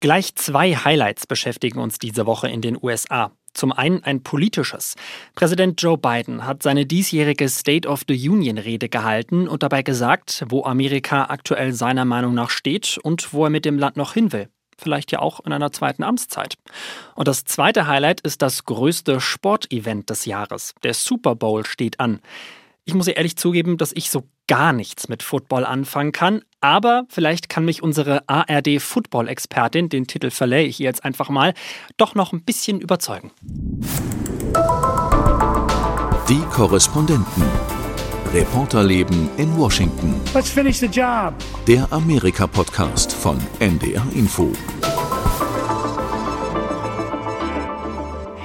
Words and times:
Gleich 0.00 0.36
zwei 0.36 0.76
Highlights 0.76 1.26
beschäftigen 1.26 1.80
uns 1.80 1.98
diese 1.98 2.24
Woche 2.24 2.48
in 2.48 2.60
den 2.60 2.78
USA. 2.80 3.32
Zum 3.52 3.72
einen 3.72 4.04
ein 4.04 4.22
politisches. 4.22 4.94
Präsident 5.34 5.82
Joe 5.82 5.98
Biden 5.98 6.44
hat 6.44 6.62
seine 6.62 6.86
diesjährige 6.86 7.48
State 7.48 7.88
of 7.88 8.02
the 8.06 8.28
Union 8.28 8.58
Rede 8.58 8.88
gehalten 8.88 9.48
und 9.48 9.64
dabei 9.64 9.82
gesagt, 9.82 10.44
wo 10.48 10.62
Amerika 10.62 11.24
aktuell 11.24 11.72
seiner 11.72 12.04
Meinung 12.04 12.32
nach 12.34 12.50
steht 12.50 13.00
und 13.02 13.32
wo 13.32 13.42
er 13.44 13.50
mit 13.50 13.64
dem 13.64 13.76
Land 13.76 13.96
noch 13.96 14.14
hin 14.14 14.30
will. 14.30 14.48
Vielleicht 14.80 15.10
ja 15.10 15.18
auch 15.18 15.40
in 15.40 15.52
einer 15.52 15.72
zweiten 15.72 16.04
Amtszeit. 16.04 16.54
Und 17.16 17.26
das 17.26 17.42
zweite 17.42 17.88
Highlight 17.88 18.20
ist 18.20 18.42
das 18.42 18.64
größte 18.66 19.20
Sportevent 19.20 20.10
des 20.10 20.26
Jahres. 20.26 20.74
Der 20.84 20.94
Super 20.94 21.34
Bowl 21.34 21.66
steht 21.66 21.98
an. 21.98 22.20
Ich 22.84 22.94
muss 22.94 23.08
ehrlich 23.08 23.36
zugeben, 23.36 23.76
dass 23.76 23.90
ich 23.92 24.10
so 24.10 24.22
gar 24.48 24.72
nichts 24.72 25.08
mit 25.08 25.22
Football 25.22 25.64
anfangen 25.64 26.10
kann, 26.10 26.42
aber 26.60 27.04
vielleicht 27.08 27.48
kann 27.48 27.64
mich 27.64 27.82
unsere 27.82 28.28
ARD 28.28 28.80
Football-Expertin, 28.80 29.88
den 29.88 30.08
Titel 30.08 30.30
verleihe 30.30 30.66
ich 30.66 30.80
ihr 30.80 30.86
jetzt 30.86 31.04
einfach 31.04 31.28
mal, 31.28 31.54
doch 31.96 32.16
noch 32.16 32.32
ein 32.32 32.42
bisschen 32.42 32.80
überzeugen. 32.80 33.30
Die 36.28 36.42
Korrespondenten. 36.50 37.44
Reporterleben 38.34 39.30
in 39.38 39.56
Washington. 39.56 40.20
Let's 40.34 40.50
finish 40.50 40.78
the 40.78 40.86
job. 40.86 41.32
Der 41.66 41.90
Amerika-Podcast 41.90 43.12
von 43.12 43.38
NDR 43.58 44.06
Info. 44.14 44.52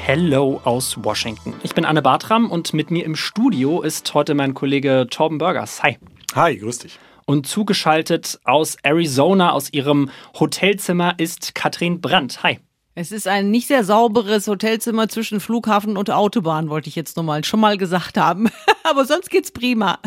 Hello 0.05 0.59
aus 0.65 1.01
Washington. 1.01 1.53
Ich 1.63 1.73
bin 1.75 1.85
Anne 1.85 2.01
Bartram 2.01 2.51
und 2.51 2.73
mit 2.73 2.91
mir 2.91 3.05
im 3.05 3.15
Studio 3.15 3.81
ist 3.81 4.13
heute 4.13 4.35
mein 4.35 4.53
Kollege 4.53 5.07
Torben 5.09 5.37
Burgers. 5.37 5.81
Hi. 5.81 5.97
Hi, 6.35 6.57
grüß 6.57 6.79
dich. 6.79 6.99
Und 7.25 7.47
zugeschaltet 7.47 8.37
aus 8.43 8.75
Arizona, 8.83 9.53
aus 9.53 9.71
ihrem 9.71 10.09
Hotelzimmer, 10.37 11.13
ist 11.19 11.55
Katrin 11.55 12.01
Brandt. 12.01 12.43
Hi. 12.43 12.59
Es 12.95 13.13
ist 13.13 13.29
ein 13.29 13.49
nicht 13.49 13.67
sehr 13.67 13.85
sauberes 13.85 14.45
Hotelzimmer 14.49 15.07
zwischen 15.07 15.39
Flughafen 15.39 15.95
und 15.95 16.11
Autobahn, 16.11 16.67
wollte 16.67 16.89
ich 16.89 16.97
jetzt 16.97 17.15
nochmal 17.15 17.45
schon 17.45 17.61
mal 17.61 17.77
gesagt 17.77 18.17
haben. 18.17 18.49
Aber 18.83 19.05
sonst 19.05 19.29
geht's 19.29 19.51
prima. 19.51 19.99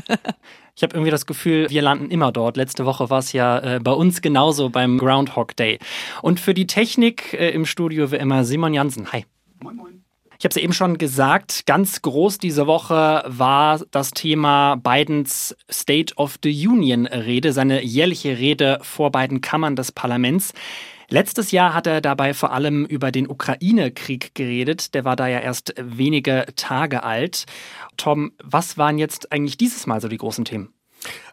Ich 0.76 0.82
habe 0.82 0.94
irgendwie 0.94 1.10
das 1.10 1.24
Gefühl, 1.24 1.70
wir 1.70 1.80
landen 1.80 2.10
immer 2.10 2.32
dort. 2.32 2.58
Letzte 2.58 2.84
Woche 2.84 3.08
war 3.08 3.20
es 3.20 3.32
ja 3.32 3.60
äh, 3.60 3.80
bei 3.80 3.92
uns 3.92 4.20
genauso 4.20 4.68
beim 4.68 4.98
Groundhog 4.98 5.56
Day. 5.56 5.78
Und 6.20 6.38
für 6.38 6.52
die 6.52 6.66
Technik 6.66 7.32
äh, 7.32 7.48
im 7.48 7.64
Studio 7.64 8.12
wie 8.12 8.16
immer 8.16 8.44
Simon 8.44 8.74
Jansen. 8.74 9.10
Hi. 9.12 9.24
Moin, 9.62 9.76
moin. 9.76 10.04
Ich 10.38 10.44
habe 10.44 10.50
es 10.50 10.56
eben 10.58 10.74
schon 10.74 10.98
gesagt, 10.98 11.64
ganz 11.64 12.02
groß 12.02 12.38
diese 12.38 12.66
Woche 12.66 13.24
war 13.26 13.80
das 13.90 14.10
Thema 14.10 14.76
Bidens 14.76 15.56
State 15.70 16.14
of 16.16 16.36
the 16.42 16.68
Union 16.68 17.06
Rede, 17.06 17.54
seine 17.54 17.82
jährliche 17.82 18.36
Rede 18.36 18.78
vor 18.82 19.10
beiden 19.10 19.40
Kammern 19.40 19.76
des 19.76 19.92
Parlaments. 19.92 20.52
Letztes 21.08 21.52
Jahr 21.52 21.72
hat 21.72 21.86
er 21.86 22.02
dabei 22.02 22.34
vor 22.34 22.52
allem 22.52 22.84
über 22.84 23.12
den 23.12 23.30
Ukraine-Krieg 23.30 24.34
geredet. 24.34 24.92
Der 24.92 25.04
war 25.04 25.16
da 25.16 25.26
ja 25.26 25.38
erst 25.38 25.72
wenige 25.78 26.46
Tage 26.56 27.02
alt. 27.02 27.46
Tom, 27.96 28.32
was 28.42 28.76
waren 28.76 28.98
jetzt 28.98 29.32
eigentlich 29.32 29.56
dieses 29.56 29.86
Mal 29.86 30.00
so 30.02 30.08
die 30.08 30.18
großen 30.18 30.44
Themen? 30.44 30.75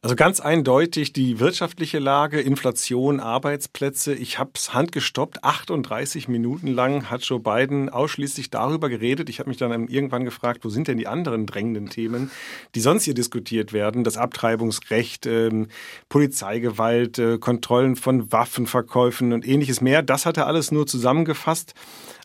Also 0.02 0.16
ganz 0.16 0.42
eindeutig 0.42 1.14
die 1.14 1.40
wirtschaftliche 1.40 2.00
Lage, 2.00 2.42
Inflation, 2.42 3.22
Arbeitsplätze. 3.22 4.14
Ich 4.14 4.38
habe 4.38 4.52
es 4.56 4.74
handgestoppt. 4.74 5.44
38 5.44 6.28
Minuten 6.28 6.68
lang 6.68 7.10
hat 7.10 7.24
Joe 7.24 7.40
Biden 7.40 7.90
ausschließlich 7.90 8.50
darüber 8.50 8.90
geredet. 8.90 9.30
Ich 9.30 9.40
habe 9.40 9.50
mich 9.50 9.58
dann 9.58 9.88
irgendwann 9.88 10.26
gefragt, 10.26 10.66
wo 10.66 10.70
sind 10.70 10.90
denn 10.90 10.98
die 10.98 11.08
anderen 11.08 11.46
drängenden 11.46 11.90
Themen, 11.90 12.32
die 12.76 12.82
sonst 12.82 13.04
hier 13.06 13.14
diskutiert 13.14 13.72
werden? 13.72 14.04
Das 14.04 14.18
Abtreibungsrecht, 14.18 15.26
ähm, 15.26 15.68
Polizeigewalt, 16.10 17.18
äh, 17.20 17.38
Kontrollen 17.38 17.96
von 17.96 18.32
Waffenverkäufen 18.32 19.32
und 19.32 19.48
ähnliches 19.48 19.80
mehr. 19.80 20.04
Das 20.04 20.26
hat 20.26 20.36
er 20.38 20.48
alles 20.48 20.72
nur 20.72 20.86
zusammengefasst. 20.86 21.74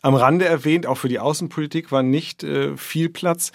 Am 0.01 0.15
Rande 0.15 0.45
erwähnt, 0.45 0.85
auch 0.85 0.95
für 0.95 1.09
die 1.09 1.19
Außenpolitik 1.19 1.91
war 1.91 2.03
nicht 2.03 2.43
äh, 2.43 2.75
viel 2.77 3.09
Platz. 3.09 3.51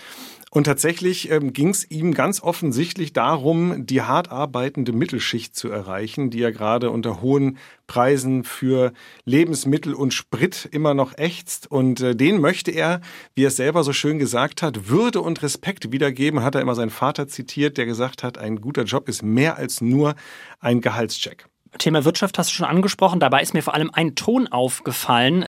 Und 0.55 0.65
tatsächlich 0.65 1.33
ähm, 1.33 1.53
ging 1.53 1.71
es 1.71 1.91
ihm 1.91 2.15
ganz 2.15 2.41
offensichtlich 2.41 3.13
darum, 3.13 3.87
die 3.87 4.03
hart 4.03 4.31
arbeitende 4.31 4.93
Mittelschicht 4.93 5.57
zu 5.57 5.69
erreichen, 5.69 6.31
die 6.31 6.39
ja 6.39 6.53
gerade 6.53 6.93
unter 6.93 7.21
hohen 7.21 7.59
Preisen 7.89 8.45
für 8.45 8.93
Lebensmittel 9.25 9.95
und 9.95 10.15
Sprit 10.15 10.69
immer 10.71 10.95
noch 10.95 11.19
ächzt. 11.19 11.69
Und 11.69 12.01
äh, 12.01 12.15
den 12.15 12.41
möchte 12.41 12.71
er, 12.71 13.01
wie 13.35 13.43
er 13.43 13.49
es 13.49 13.57
selber 13.57 13.83
so 13.83 13.93
schön 13.93 14.21
gesagt 14.21 14.63
hat, 14.63 14.89
Würde 14.89 15.23
und 15.23 15.43
Respekt 15.43 15.91
wiedergeben. 15.91 16.45
Hat 16.45 16.55
er 16.55 16.61
immer 16.61 16.77
seinen 16.77 16.91
Vater 16.91 17.27
zitiert, 17.27 17.77
der 17.77 17.87
gesagt 17.87 18.23
hat, 18.23 18.39
ein 18.39 18.61
guter 18.61 18.85
Job 18.85 19.09
ist 19.09 19.25
mehr 19.25 19.57
als 19.57 19.81
nur 19.81 20.15
ein 20.61 20.81
Gehaltscheck. 20.81 21.49
Thema 21.79 22.05
Wirtschaft 22.05 22.39
hast 22.39 22.51
du 22.51 22.55
schon 22.55 22.67
angesprochen. 22.67 23.21
Dabei 23.21 23.43
ist 23.43 23.55
mir 23.55 23.63
vor 23.63 23.75
allem 23.75 23.91
ein 23.93 24.15
Ton 24.15 24.49
aufgefallen. 24.49 25.45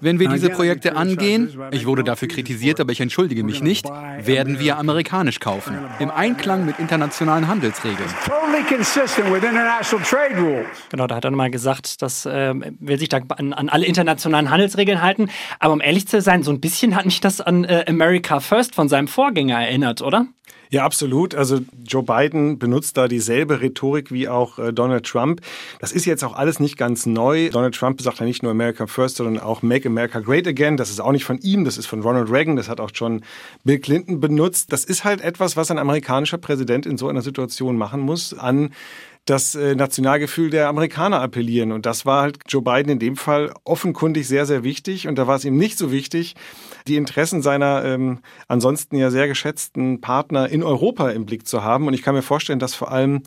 Wenn 0.00 0.18
wir 0.18 0.28
diese 0.28 0.50
Projekte 0.50 0.96
angehen, 0.96 1.56
ich 1.70 1.86
wurde 1.86 2.02
dafür 2.02 2.26
kritisiert, 2.26 2.80
aber 2.80 2.90
ich 2.90 3.00
entschuldige 3.00 3.44
mich 3.44 3.62
nicht, 3.62 3.86
werden 4.18 4.58
wir 4.58 4.76
amerikanisch 4.76 5.38
kaufen. 5.38 5.78
Im 6.00 6.10
Einklang 6.10 6.66
mit 6.66 6.80
internationalen 6.80 7.46
Handelsregeln. 7.46 8.08
Genau, 10.90 11.06
da 11.06 11.14
hat 11.14 11.24
er 11.24 11.30
nochmal 11.30 11.52
gesagt, 11.52 12.02
dass 12.02 12.26
äh, 12.26 12.52
will 12.80 12.98
sich 12.98 13.10
da 13.10 13.20
an, 13.28 13.52
an, 13.52 13.68
alle 13.68 13.86
internationalen 13.86 14.50
Handelsregeln 14.50 15.02
halten. 15.02 15.30
Aber 15.60 15.72
um 15.72 15.80
ehrlich 15.80 16.08
zu 16.08 16.20
sein, 16.20 16.42
so 16.42 16.50
ein 16.50 16.60
bisschen 16.60 16.96
hat 16.96 17.04
mich 17.04 17.20
das 17.20 17.40
an 17.40 17.62
äh, 17.62 17.84
America 17.86 18.40
First 18.40 18.74
von 18.74 18.88
seinem 18.88 19.06
Vorgänger 19.06 19.60
erinnert, 19.60 20.02
oder? 20.02 20.26
Ja, 20.72 20.86
absolut. 20.86 21.34
Also 21.34 21.58
Joe 21.86 22.02
Biden 22.02 22.58
benutzt 22.58 22.96
da 22.96 23.06
dieselbe 23.06 23.60
Rhetorik 23.60 24.10
wie 24.10 24.26
auch 24.26 24.58
äh, 24.58 24.72
Donald 24.72 25.04
Trump. 25.04 25.42
Das 25.80 25.92
ist 25.92 26.06
jetzt 26.06 26.24
auch 26.24 26.34
alles 26.34 26.60
nicht 26.60 26.78
ganz 26.78 27.04
neu. 27.04 27.50
Donald 27.50 27.74
Trump 27.74 28.00
sagt 28.00 28.20
ja 28.20 28.24
nicht 28.24 28.42
nur 28.42 28.52
America 28.52 28.86
First, 28.86 29.16
sondern 29.16 29.38
auch 29.38 29.60
Make 29.60 29.86
America 29.86 30.20
Great 30.20 30.48
Again. 30.48 30.78
Das 30.78 30.88
ist 30.88 30.98
auch 30.98 31.12
nicht 31.12 31.26
von 31.26 31.36
ihm, 31.40 31.66
das 31.66 31.76
ist 31.76 31.84
von 31.84 32.00
Ronald 32.00 32.30
Reagan, 32.30 32.56
das 32.56 32.70
hat 32.70 32.80
auch 32.80 32.88
schon 32.94 33.20
Bill 33.64 33.80
Clinton 33.80 34.18
benutzt. 34.18 34.72
Das 34.72 34.86
ist 34.86 35.04
halt 35.04 35.20
etwas, 35.20 35.58
was 35.58 35.70
ein 35.70 35.76
amerikanischer 35.76 36.38
Präsident 36.38 36.86
in 36.86 36.96
so 36.96 37.06
einer 37.06 37.20
Situation 37.20 37.76
machen 37.76 38.00
muss, 38.00 38.32
an 38.32 38.70
das 39.24 39.54
äh, 39.54 39.76
Nationalgefühl 39.76 40.50
der 40.50 40.68
Amerikaner 40.68 41.20
appellieren. 41.20 41.70
Und 41.70 41.86
das 41.86 42.04
war 42.04 42.22
halt 42.22 42.38
Joe 42.48 42.62
Biden 42.62 42.90
in 42.92 42.98
dem 42.98 43.16
Fall 43.16 43.54
offenkundig 43.64 44.26
sehr, 44.26 44.46
sehr 44.46 44.64
wichtig. 44.64 45.06
Und 45.06 45.16
da 45.16 45.26
war 45.26 45.36
es 45.36 45.44
ihm 45.44 45.56
nicht 45.56 45.78
so 45.78 45.92
wichtig, 45.92 46.34
die 46.88 46.96
Interessen 46.96 47.42
seiner 47.42 47.84
ähm, 47.84 48.18
ansonsten 48.48 48.96
ja 48.96 49.10
sehr 49.10 49.28
geschätzten 49.28 50.00
Partner 50.00 50.48
in 50.48 50.64
Europa 50.64 51.10
im 51.10 51.24
Blick 51.24 51.46
zu 51.46 51.62
haben. 51.62 51.86
Und 51.86 51.94
ich 51.94 52.02
kann 52.02 52.14
mir 52.14 52.22
vorstellen, 52.22 52.58
dass 52.58 52.74
vor 52.74 52.90
allem 52.90 53.22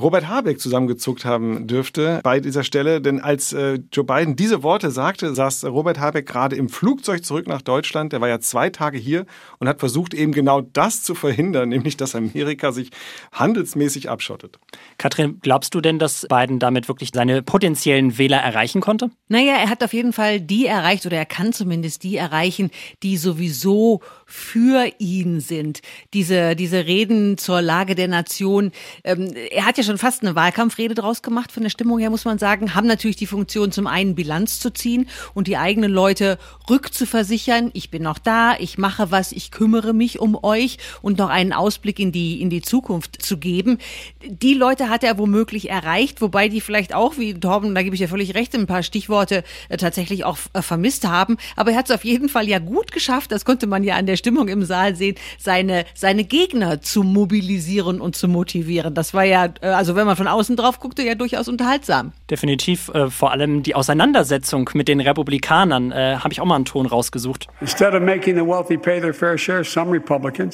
Robert 0.00 0.28
Habeck 0.28 0.60
zusammengezuckt 0.60 1.24
haben 1.24 1.66
dürfte 1.66 2.20
bei 2.22 2.38
dieser 2.38 2.62
Stelle. 2.62 3.00
Denn 3.00 3.20
als 3.20 3.52
äh, 3.52 3.80
Joe 3.90 4.04
Biden 4.04 4.36
diese 4.36 4.62
Worte 4.62 4.90
sagte, 4.90 5.34
saß 5.34 5.64
Robert 5.64 5.98
Habeck 5.98 6.26
gerade 6.26 6.56
im 6.56 6.68
Flugzeug 6.68 7.24
zurück 7.24 7.48
nach 7.48 7.62
Deutschland. 7.62 8.12
Der 8.12 8.20
war 8.20 8.28
ja 8.28 8.38
zwei 8.38 8.70
Tage 8.70 8.98
hier 8.98 9.26
und 9.58 9.66
hat 9.68 9.80
versucht, 9.80 10.14
eben 10.14 10.32
genau 10.32 10.60
das 10.60 11.02
zu 11.02 11.14
verhindern, 11.14 11.68
nämlich 11.70 11.96
dass 11.96 12.14
Amerika 12.14 12.70
sich 12.70 12.90
handelsmäßig 13.32 14.08
abschottet. 14.08 14.58
Katrin, 14.98 15.37
glaubst 15.42 15.74
du 15.74 15.80
denn, 15.80 15.98
dass 15.98 16.26
Biden 16.28 16.58
damit 16.58 16.88
wirklich 16.88 17.10
seine 17.12 17.42
potenziellen 17.42 18.18
Wähler 18.18 18.38
erreichen 18.38 18.80
konnte? 18.80 19.10
Naja, 19.28 19.54
er 19.54 19.70
hat 19.70 19.82
auf 19.82 19.92
jeden 19.92 20.12
Fall 20.12 20.40
die 20.40 20.66
erreicht 20.66 21.06
oder 21.06 21.16
er 21.16 21.26
kann 21.26 21.52
zumindest 21.52 22.02
die 22.02 22.16
erreichen, 22.16 22.70
die 23.02 23.16
sowieso 23.16 24.00
für 24.30 24.86
ihn 24.98 25.40
sind. 25.40 25.80
Diese, 26.12 26.54
diese 26.54 26.84
Reden 26.84 27.38
zur 27.38 27.62
Lage 27.62 27.94
der 27.94 28.08
Nation. 28.08 28.72
Ähm, 29.02 29.32
er 29.50 29.64
hat 29.64 29.78
ja 29.78 29.82
schon 29.82 29.96
fast 29.96 30.22
eine 30.22 30.34
Wahlkampfrede 30.34 30.94
draus 30.94 31.22
gemacht, 31.22 31.50
von 31.50 31.62
der 31.62 31.70
Stimmung 31.70 31.98
her 31.98 32.10
muss 32.10 32.26
man 32.26 32.38
sagen, 32.38 32.74
haben 32.74 32.86
natürlich 32.86 33.16
die 33.16 33.26
Funktion, 33.26 33.72
zum 33.72 33.86
einen 33.86 34.14
Bilanz 34.14 34.60
zu 34.60 34.70
ziehen 34.70 35.08
und 35.32 35.46
die 35.48 35.56
eigenen 35.56 35.90
Leute 35.90 36.38
rückzuversichern. 36.68 37.70
Ich 37.72 37.90
bin 37.90 38.02
noch 38.02 38.18
da, 38.18 38.54
ich 38.58 38.76
mache 38.76 39.10
was, 39.10 39.32
ich 39.32 39.50
kümmere 39.50 39.94
mich 39.94 40.20
um 40.20 40.38
euch 40.44 40.76
und 41.00 41.16
noch 41.16 41.30
einen 41.30 41.54
Ausblick 41.54 41.98
in 41.98 42.12
die, 42.12 42.42
in 42.42 42.50
die 42.50 42.60
Zukunft 42.60 43.22
zu 43.22 43.38
geben. 43.38 43.78
Die 44.26 44.52
Leute 44.52 44.90
hat 44.90 45.04
er 45.04 45.16
womöglich 45.16 45.70
erreicht, 45.70 46.20
wobei 46.20 46.50
die 46.50 46.60
vielleicht 46.60 46.94
auch, 46.94 47.16
wie 47.16 47.32
Torben, 47.32 47.74
da 47.74 47.82
gebe 47.82 47.94
ich 47.94 48.02
ja 48.02 48.08
völlig 48.08 48.34
recht, 48.34 48.54
ein 48.54 48.66
paar 48.66 48.82
Stichworte 48.82 49.42
äh, 49.70 49.78
tatsächlich 49.78 50.24
auch 50.24 50.36
äh, 50.52 50.60
vermisst 50.60 51.06
haben. 51.06 51.38
Aber 51.56 51.70
er 51.70 51.78
hat 51.78 51.88
es 51.88 51.94
auf 51.94 52.04
jeden 52.04 52.28
Fall 52.28 52.46
ja 52.46 52.58
gut 52.58 52.92
geschafft, 52.92 53.32
das 53.32 53.46
konnte 53.46 53.66
man 53.66 53.82
ja 53.84 53.96
an 53.96 54.04
der 54.04 54.17
Stimmung 54.18 54.48
im 54.48 54.64
Saal 54.64 54.94
sehen, 54.96 55.16
seine, 55.38 55.86
seine 55.94 56.24
Gegner 56.24 56.82
zu 56.82 57.02
mobilisieren 57.02 58.02
und 58.02 58.14
zu 58.14 58.28
motivieren. 58.28 58.92
Das 58.94 59.14
war 59.14 59.24
ja 59.24 59.48
äh, 59.62 59.78
also 59.78 59.94
wenn 59.96 60.06
man 60.06 60.16
von 60.16 60.26
außen 60.26 60.56
drauf 60.56 60.80
guckte, 60.80 61.02
ja 61.02 61.14
durchaus 61.14 61.48
unterhaltsam. 61.48 62.12
Definitiv, 62.30 62.88
äh, 62.88 63.10
vor 63.10 63.32
allem 63.32 63.62
die 63.62 63.74
Auseinandersetzung 63.74 64.70
mit 64.74 64.88
den 64.88 65.00
Republikanern, 65.00 65.92
äh, 65.92 66.16
habe 66.16 66.32
ich 66.32 66.40
auch 66.40 66.44
mal 66.44 66.56
einen 66.56 66.64
Ton 66.64 66.86
rausgesucht. 66.86 67.46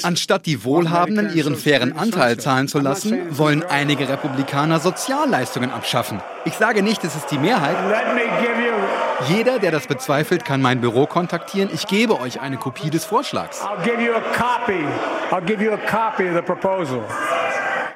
Anstatt 0.03 0.47
die 0.47 0.65
Wohlhabenden 0.65 1.35
ihren 1.35 1.57
fairen 1.57 1.97
Anteil 1.97 2.37
zahlen 2.39 2.69
zu 2.69 2.79
lassen, 2.79 3.19
wollen 3.31 3.63
einige 3.63 4.09
Republikaner 4.09 4.81
Sozialleistungen 4.81 5.71
abschaffen. 5.71 6.21
Ich 6.45 6.55
sage 6.55 6.83
nicht, 6.83 7.03
es 7.05 7.17
ist 7.17 7.31
die 7.31 7.39
Mehrheit. 7.39 7.77
Jeder, 9.29 9.59
der 9.59 9.71
das 9.71 9.87
bezweifelt, 9.87 10.45
kann 10.45 10.61
mein 10.61 10.81
Büro 10.81 11.07
kontaktieren. 11.07 11.71
Ich 11.73 11.87
gebe 11.87 12.21
euch 12.21 12.41
eine 12.41 12.59
Kopie 12.59 12.91
des 12.91 13.05
Vorschlags. 13.05 13.54
I'll 13.63 13.83
give 13.85 14.01
you 14.01 14.15
a 14.15 14.21
copy. 14.33 14.85
I'll 15.31 15.45
give 15.45 15.63
you 15.63 15.73
a 15.73 15.79
copy 15.79 16.29
of 16.29 16.35
the 16.35 16.43
proposal. 16.43 17.05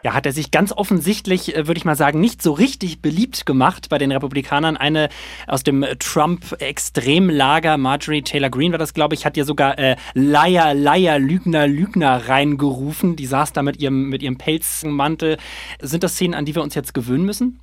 Ja, 0.05 0.15
hat 0.15 0.27
er 0.27 0.33
sich 0.33 0.53
ganz 0.53 0.73
offensichtlich, 0.73 1.57
äh, 1.57 1.67
würde 1.67 1.79
ich 1.79 1.85
mal 1.85 1.97
sagen, 1.97 2.21
nicht 2.21 2.41
so 2.41 2.53
richtig 2.53 3.03
beliebt 3.03 3.47
gemacht 3.47 3.89
bei 3.89 3.99
den 3.99 4.13
Republikanern. 4.13 4.77
Eine 4.77 5.09
aus 5.49 5.65
dem 5.65 5.85
Trump-Extremlager, 5.99 7.77
Marjorie 7.79 8.23
Taylor 8.23 8.49
Greene 8.49 8.73
war 8.73 8.79
das, 8.79 8.95
glaube 8.95 9.17
ich, 9.17 9.27
hat 9.27 9.37
ja 9.37 9.45
sogar 9.45 9.77
äh, 9.79 9.97
Liar, 10.15 10.75
Liar, 10.75 11.19
Lügner, 11.19 11.67
Lügner 11.67 12.29
reingerufen. 12.29 13.17
Die 13.17 13.27
saß 13.27 13.53
da 13.53 13.63
mit 13.63 13.81
ihrem, 13.81 14.09
mit 14.09 14.23
ihrem 14.23 14.39
Pelzmantel. 14.39 15.37
Sind 15.81 16.05
das 16.05 16.13
Szenen, 16.13 16.35
an 16.35 16.45
die 16.45 16.55
wir 16.55 16.63
uns 16.63 16.77
jetzt 16.77 16.95
gewöhnen 16.95 17.25
müssen? 17.25 17.61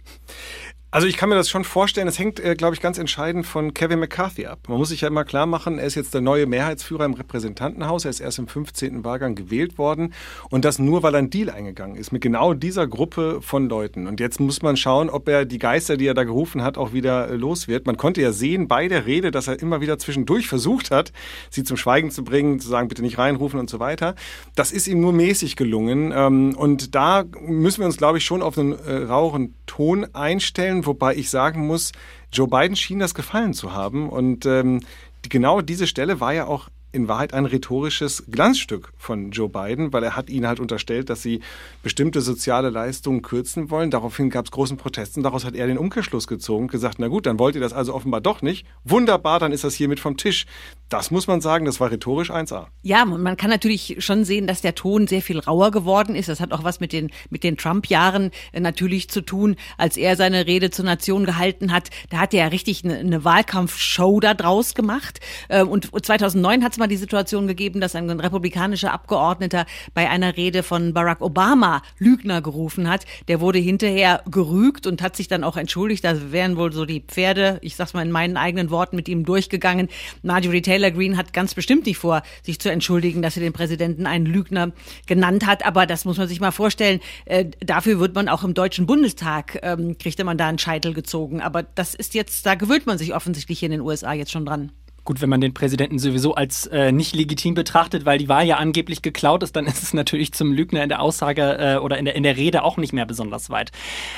Also 0.95 1.07
ich 1.07 1.17
kann 1.17 1.27
mir 1.27 1.35
das 1.35 1.49
schon 1.49 1.65
vorstellen. 1.65 2.07
Es 2.07 2.17
hängt, 2.17 2.39
äh, 2.39 2.55
glaube 2.55 2.73
ich, 2.73 2.79
ganz 2.79 2.97
entscheidend 2.97 3.45
von 3.45 3.73
Kevin 3.73 3.99
McCarthy 3.99 4.45
ab. 4.45 4.59
Man 4.69 4.77
muss 4.77 4.87
sich 4.87 5.01
ja 5.01 5.09
immer 5.09 5.25
klar 5.25 5.45
machen, 5.45 5.77
er 5.77 5.87
ist 5.87 5.95
jetzt 5.95 6.13
der 6.13 6.21
neue 6.21 6.45
Mehrheitsführer 6.45 7.03
im 7.03 7.15
Repräsentantenhaus. 7.15 8.05
Er 8.05 8.11
ist 8.11 8.21
erst 8.21 8.39
im 8.39 8.47
15. 8.47 9.03
Wahlgang 9.03 9.35
gewählt 9.35 9.77
worden. 9.77 10.13
Und 10.49 10.63
das 10.63 10.79
nur, 10.79 11.03
weil 11.03 11.13
er 11.13 11.17
einen 11.17 11.29
Deal 11.29 11.49
eingegangen 11.49 11.97
ist 11.97 12.13
mit 12.13 12.21
genau 12.21 12.53
dieser 12.53 12.87
Gruppe 12.87 13.41
von 13.41 13.67
Leuten. 13.67 14.07
Und 14.07 14.21
jetzt 14.21 14.39
muss 14.39 14.61
man 14.61 14.77
schauen, 14.77 15.09
ob 15.09 15.27
er 15.27 15.43
die 15.43 15.59
Geister, 15.59 15.97
die 15.97 16.07
er 16.07 16.13
da 16.13 16.23
gerufen 16.23 16.63
hat, 16.63 16.77
auch 16.77 16.93
wieder 16.93 17.27
äh, 17.27 17.35
los 17.35 17.67
wird. 17.67 17.85
Man 17.87 17.97
konnte 17.97 18.21
ja 18.21 18.31
sehen 18.31 18.69
bei 18.69 18.87
der 18.87 19.05
Rede, 19.05 19.31
dass 19.31 19.49
er 19.49 19.61
immer 19.61 19.81
wieder 19.81 19.99
zwischendurch 19.99 20.47
versucht 20.47 20.91
hat, 20.91 21.11
sie 21.49 21.65
zum 21.65 21.75
Schweigen 21.75 22.09
zu 22.09 22.23
bringen, 22.23 22.61
zu 22.61 22.69
sagen, 22.69 22.87
bitte 22.87 23.01
nicht 23.01 23.17
reinrufen 23.17 23.59
und 23.59 23.69
so 23.69 23.81
weiter. 23.81 24.15
Das 24.55 24.71
ist 24.71 24.87
ihm 24.87 25.01
nur 25.01 25.11
mäßig 25.11 25.57
gelungen. 25.57 26.13
Ähm, 26.15 26.55
und 26.55 26.95
da 26.95 27.25
müssen 27.41 27.81
wir 27.81 27.85
uns, 27.85 27.97
glaube 27.97 28.19
ich, 28.19 28.23
schon 28.23 28.41
auf 28.41 28.57
einen 28.57 28.71
äh, 28.71 28.95
rauchen 29.03 29.55
Ton 29.65 30.07
einstellen 30.13 30.84
wobei 30.85 31.15
ich 31.15 31.29
sagen 31.29 31.67
muss, 31.67 31.91
Joe 32.31 32.47
Biden 32.47 32.75
schien 32.75 32.99
das 32.99 33.13
gefallen 33.13 33.53
zu 33.53 33.73
haben. 33.73 34.09
Und 34.09 34.45
ähm, 34.45 34.81
genau 35.29 35.61
diese 35.61 35.87
Stelle 35.87 36.19
war 36.19 36.33
ja 36.33 36.45
auch 36.45 36.69
in 36.95 37.07
Wahrheit 37.07 37.33
ein 37.33 37.45
rhetorisches 37.45 38.23
Glanzstück 38.31 38.93
von 38.97 39.31
Joe 39.31 39.49
Biden, 39.49 39.93
weil 39.93 40.03
er 40.03 40.15
hat 40.15 40.29
ihnen 40.29 40.47
halt 40.47 40.59
unterstellt, 40.59 41.09
dass 41.09 41.21
sie 41.21 41.41
bestimmte 41.83 42.21
soziale 42.21 42.69
Leistungen 42.69 43.21
kürzen 43.21 43.69
wollen. 43.69 43.91
Daraufhin 43.91 44.29
gab 44.29 44.45
es 44.45 44.51
großen 44.51 44.77
Protest 44.77 45.17
und 45.17 45.23
daraus 45.23 45.45
hat 45.45 45.55
er 45.55 45.67
den 45.67 45.77
Umkehrschluss 45.77 46.25
gezogen 46.25 46.67
gesagt, 46.67 46.95
na 46.97 47.07
gut, 47.07 47.25
dann 47.25 47.37
wollt 47.37 47.55
ihr 47.55 47.61
das 47.61 47.73
also 47.73 47.93
offenbar 47.93 48.21
doch 48.21 48.41
nicht. 48.41 48.65
Wunderbar, 48.83 49.39
dann 49.39 49.51
ist 49.51 49.63
das 49.63 49.75
hiermit 49.75 49.99
vom 49.99 50.17
Tisch. 50.17 50.45
Das 50.89 51.11
muss 51.11 51.27
man 51.27 51.41
sagen, 51.41 51.65
das 51.65 51.79
war 51.79 51.91
rhetorisch 51.91 52.31
1A. 52.31 52.67
Ja, 52.83 53.05
man 53.05 53.37
kann 53.37 53.49
natürlich 53.49 53.97
schon 53.99 54.23
sehen, 54.23 54.47
dass 54.47 54.61
der 54.61 54.75
Ton 54.75 55.07
sehr 55.07 55.21
viel 55.21 55.39
rauer 55.39 55.71
geworden 55.71 56.15
ist. 56.15 56.29
Das 56.29 56.39
hat 56.39 56.51
auch 56.51 56.63
was 56.63 56.79
mit 56.79 56.93
den, 56.93 57.11
mit 57.29 57.43
den 57.43 57.57
Trump-Jahren 57.57 58.31
äh, 58.53 58.59
natürlich 58.59 59.09
zu 59.09 59.21
tun. 59.21 59.55
Als 59.77 59.97
er 59.97 60.15
seine 60.15 60.45
Rede 60.45 60.69
zur 60.69 60.85
Nation 60.85 61.25
gehalten 61.25 61.71
hat, 61.71 61.89
da 62.09 62.19
hat 62.19 62.33
er 62.33 62.45
ja 62.45 62.47
richtig 62.47 62.85
eine, 62.85 62.97
eine 62.97 63.23
Wahlkampfshow 63.23 64.19
da 64.19 64.33
draus 64.33 64.75
gemacht. 64.75 65.19
Äh, 65.49 65.63
und 65.63 65.89
2009 66.05 66.63
hat 66.63 66.73
es 66.73 66.77
mal 66.77 66.84
die 66.87 66.97
Situation 66.97 67.47
gegeben, 67.47 67.81
dass 67.81 67.95
ein 67.95 68.09
republikanischer 68.09 68.93
Abgeordneter 68.93 69.65
bei 69.93 70.09
einer 70.09 70.37
Rede 70.37 70.63
von 70.63 70.93
Barack 70.93 71.21
Obama 71.21 71.81
Lügner 71.97 72.41
gerufen 72.41 72.89
hat. 72.89 73.05
Der 73.27 73.41
wurde 73.41 73.59
hinterher 73.59 74.21
gerügt 74.29 74.87
und 74.87 75.01
hat 75.01 75.15
sich 75.15 75.27
dann 75.27 75.43
auch 75.43 75.57
entschuldigt. 75.57 76.03
Da 76.03 76.31
wären 76.31 76.57
wohl 76.57 76.71
so 76.71 76.85
die 76.85 77.01
Pferde, 77.01 77.59
ich 77.61 77.75
sag's 77.75 77.93
mal 77.93 78.05
in 78.05 78.11
meinen 78.11 78.37
eigenen 78.37 78.69
Worten, 78.69 78.95
mit 78.95 79.07
ihm 79.09 79.25
durchgegangen. 79.25 79.89
Marjorie 80.23 80.61
Taylor 80.61 80.91
Greene 80.91 81.17
hat 81.17 81.33
ganz 81.33 81.53
bestimmt 81.53 81.85
nicht 81.85 81.97
vor, 81.97 82.21
sich 82.43 82.59
zu 82.59 82.69
entschuldigen, 82.71 83.21
dass 83.21 83.35
sie 83.35 83.39
den 83.39 83.53
Präsidenten 83.53 84.07
einen 84.07 84.25
Lügner 84.25 84.71
genannt 85.07 85.45
hat. 85.45 85.65
Aber 85.65 85.85
das 85.85 86.05
muss 86.05 86.17
man 86.17 86.27
sich 86.27 86.39
mal 86.39 86.51
vorstellen. 86.51 86.99
Äh, 87.25 87.45
dafür 87.59 87.99
wird 87.99 88.15
man 88.15 88.29
auch 88.29 88.43
im 88.43 88.53
Deutschen 88.53 88.85
Bundestag, 88.85 89.59
ähm, 89.61 89.97
kriegte 89.97 90.23
man 90.23 90.37
da 90.37 90.47
einen 90.47 90.59
Scheitel 90.59 90.93
gezogen. 90.93 91.41
Aber 91.41 91.63
das 91.63 91.95
ist 91.95 92.13
jetzt, 92.13 92.45
da 92.45 92.55
gewöhnt 92.55 92.85
man 92.85 92.97
sich 92.97 93.13
offensichtlich 93.13 93.63
in 93.63 93.71
den 93.71 93.81
USA 93.81 94.13
jetzt 94.13 94.31
schon 94.31 94.45
dran. 94.45 94.71
Gut, 95.05 95.21
wenn 95.21 95.29
man 95.29 95.39
den 95.39 95.53
Präsidenten 95.53 95.99
sowieso 95.99 96.33
als 96.33 96.65
äh, 96.65 96.91
nicht 96.91 97.15
legitim 97.15 97.53
betrachtet, 97.53 98.05
weil 98.05 98.17
die 98.17 98.27
Wahl 98.27 98.47
ja 98.47 98.57
angeblich 98.57 99.03
geklaut 99.03 99.43
ist, 99.43 99.55
dann 99.55 99.65
ist 99.67 99.83
es 99.83 99.93
natürlich 99.93 100.33
zum 100.33 100.51
Lügner 100.51 100.81
in 100.81 100.89
der 100.89 100.99
Aussage 100.99 101.57
äh, 101.59 101.77
oder 101.77 101.99
in 101.99 102.05
der, 102.05 102.15
in 102.15 102.23
der 102.23 102.37
Rede 102.37 102.63
auch 102.63 102.77
nicht 102.77 102.91
mehr 102.91 103.05
besonders 103.05 103.51
weit. 103.51 103.71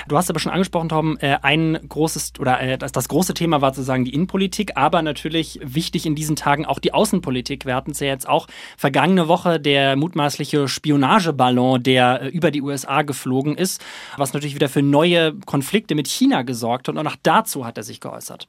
Du 0.07 0.16
hast 0.16 0.30
aber 0.30 0.39
schon 0.39 0.54
angesprochen, 0.54 0.88
Tom, 0.88 1.18
äh, 1.19 1.39
ein 1.42 1.78
großes 1.89 2.34
oder 2.39 2.62
äh, 2.62 2.78
das, 2.78 2.94
das 2.94 3.10
große 3.10 3.34
Thema 3.34 3.60
war 3.60 3.74
sozusagen 3.74 4.06
die 4.06 4.13
Innenpolitik, 4.13 4.78
aber 4.78 5.01
natürlich 5.01 5.60
wichtig 5.62 6.06
in 6.06 6.16
diesen 6.16 6.38
Tagen 6.38 6.66
auch 6.66 6.80
die 6.80 6.94
Außenpolitik. 6.94 7.66
Wir 7.66 7.75
hatten 7.75 7.92
es 7.92 8.00
ja 8.00 8.07
jetzt 8.07 8.30
auch 8.30 8.48
vergangene 8.78 9.28
Woche 9.28 9.60
der 9.60 9.98
mutmaßliche 9.98 10.69
Spionageballon, 10.69 11.83
der 11.83 12.22
äh, 12.22 12.28
über 12.30 12.50
die 12.50 12.62
USA 12.62 13.01
geflogen 13.01 13.57
ist, 13.57 13.83
was 14.16 14.31
natürlich 14.31 14.56
wieder 14.56 14.69
für 14.69 14.81
neue 14.81 15.33
Konflikte 15.45 15.95
mit 15.95 16.07
China 16.07 16.44
gesorgt 16.44 16.88
hat 16.88 16.95
und 16.95 17.06
auch 17.06 17.18
dazu 17.24 17.66
hat 17.66 17.75
er 17.75 17.83
sich 17.83 18.00
geäußert. 18.00 18.48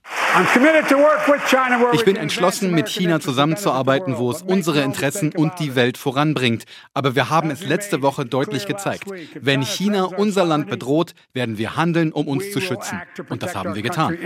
Ich 1.95 2.05
bin 2.05 2.17
entschlossen, 2.29 2.73
mit 2.73 2.89
China 2.89 3.21
zusammenzuarbeiten, 3.21 4.19
wo 4.19 4.31
es 4.31 4.43
unsere 4.43 4.83
Interessen 4.83 5.33
und 5.33 5.59
die 5.59 5.75
Welt 5.75 5.97
voranbringt. 5.97 6.65
Aber 6.93 7.15
wir 7.15 7.31
haben 7.31 7.51
es 7.51 7.65
letzte 7.65 8.03
Woche 8.03 8.27
deutlich 8.27 8.67
gezeigt. 8.67 9.05
Wenn 9.41 9.63
China 9.63 10.05
unser 10.05 10.45
Land 10.45 10.69
bedroht, 10.69 11.15
werden 11.33 11.57
wir 11.57 11.77
handeln, 11.77 12.13
um 12.13 12.29
uns 12.29 12.53
zu 12.53 12.61
schützen. 12.61 13.01
Und 13.31 13.43
das 13.43 13.57
haben 13.57 13.75
wir 13.75 13.83
getan. 13.83 14.19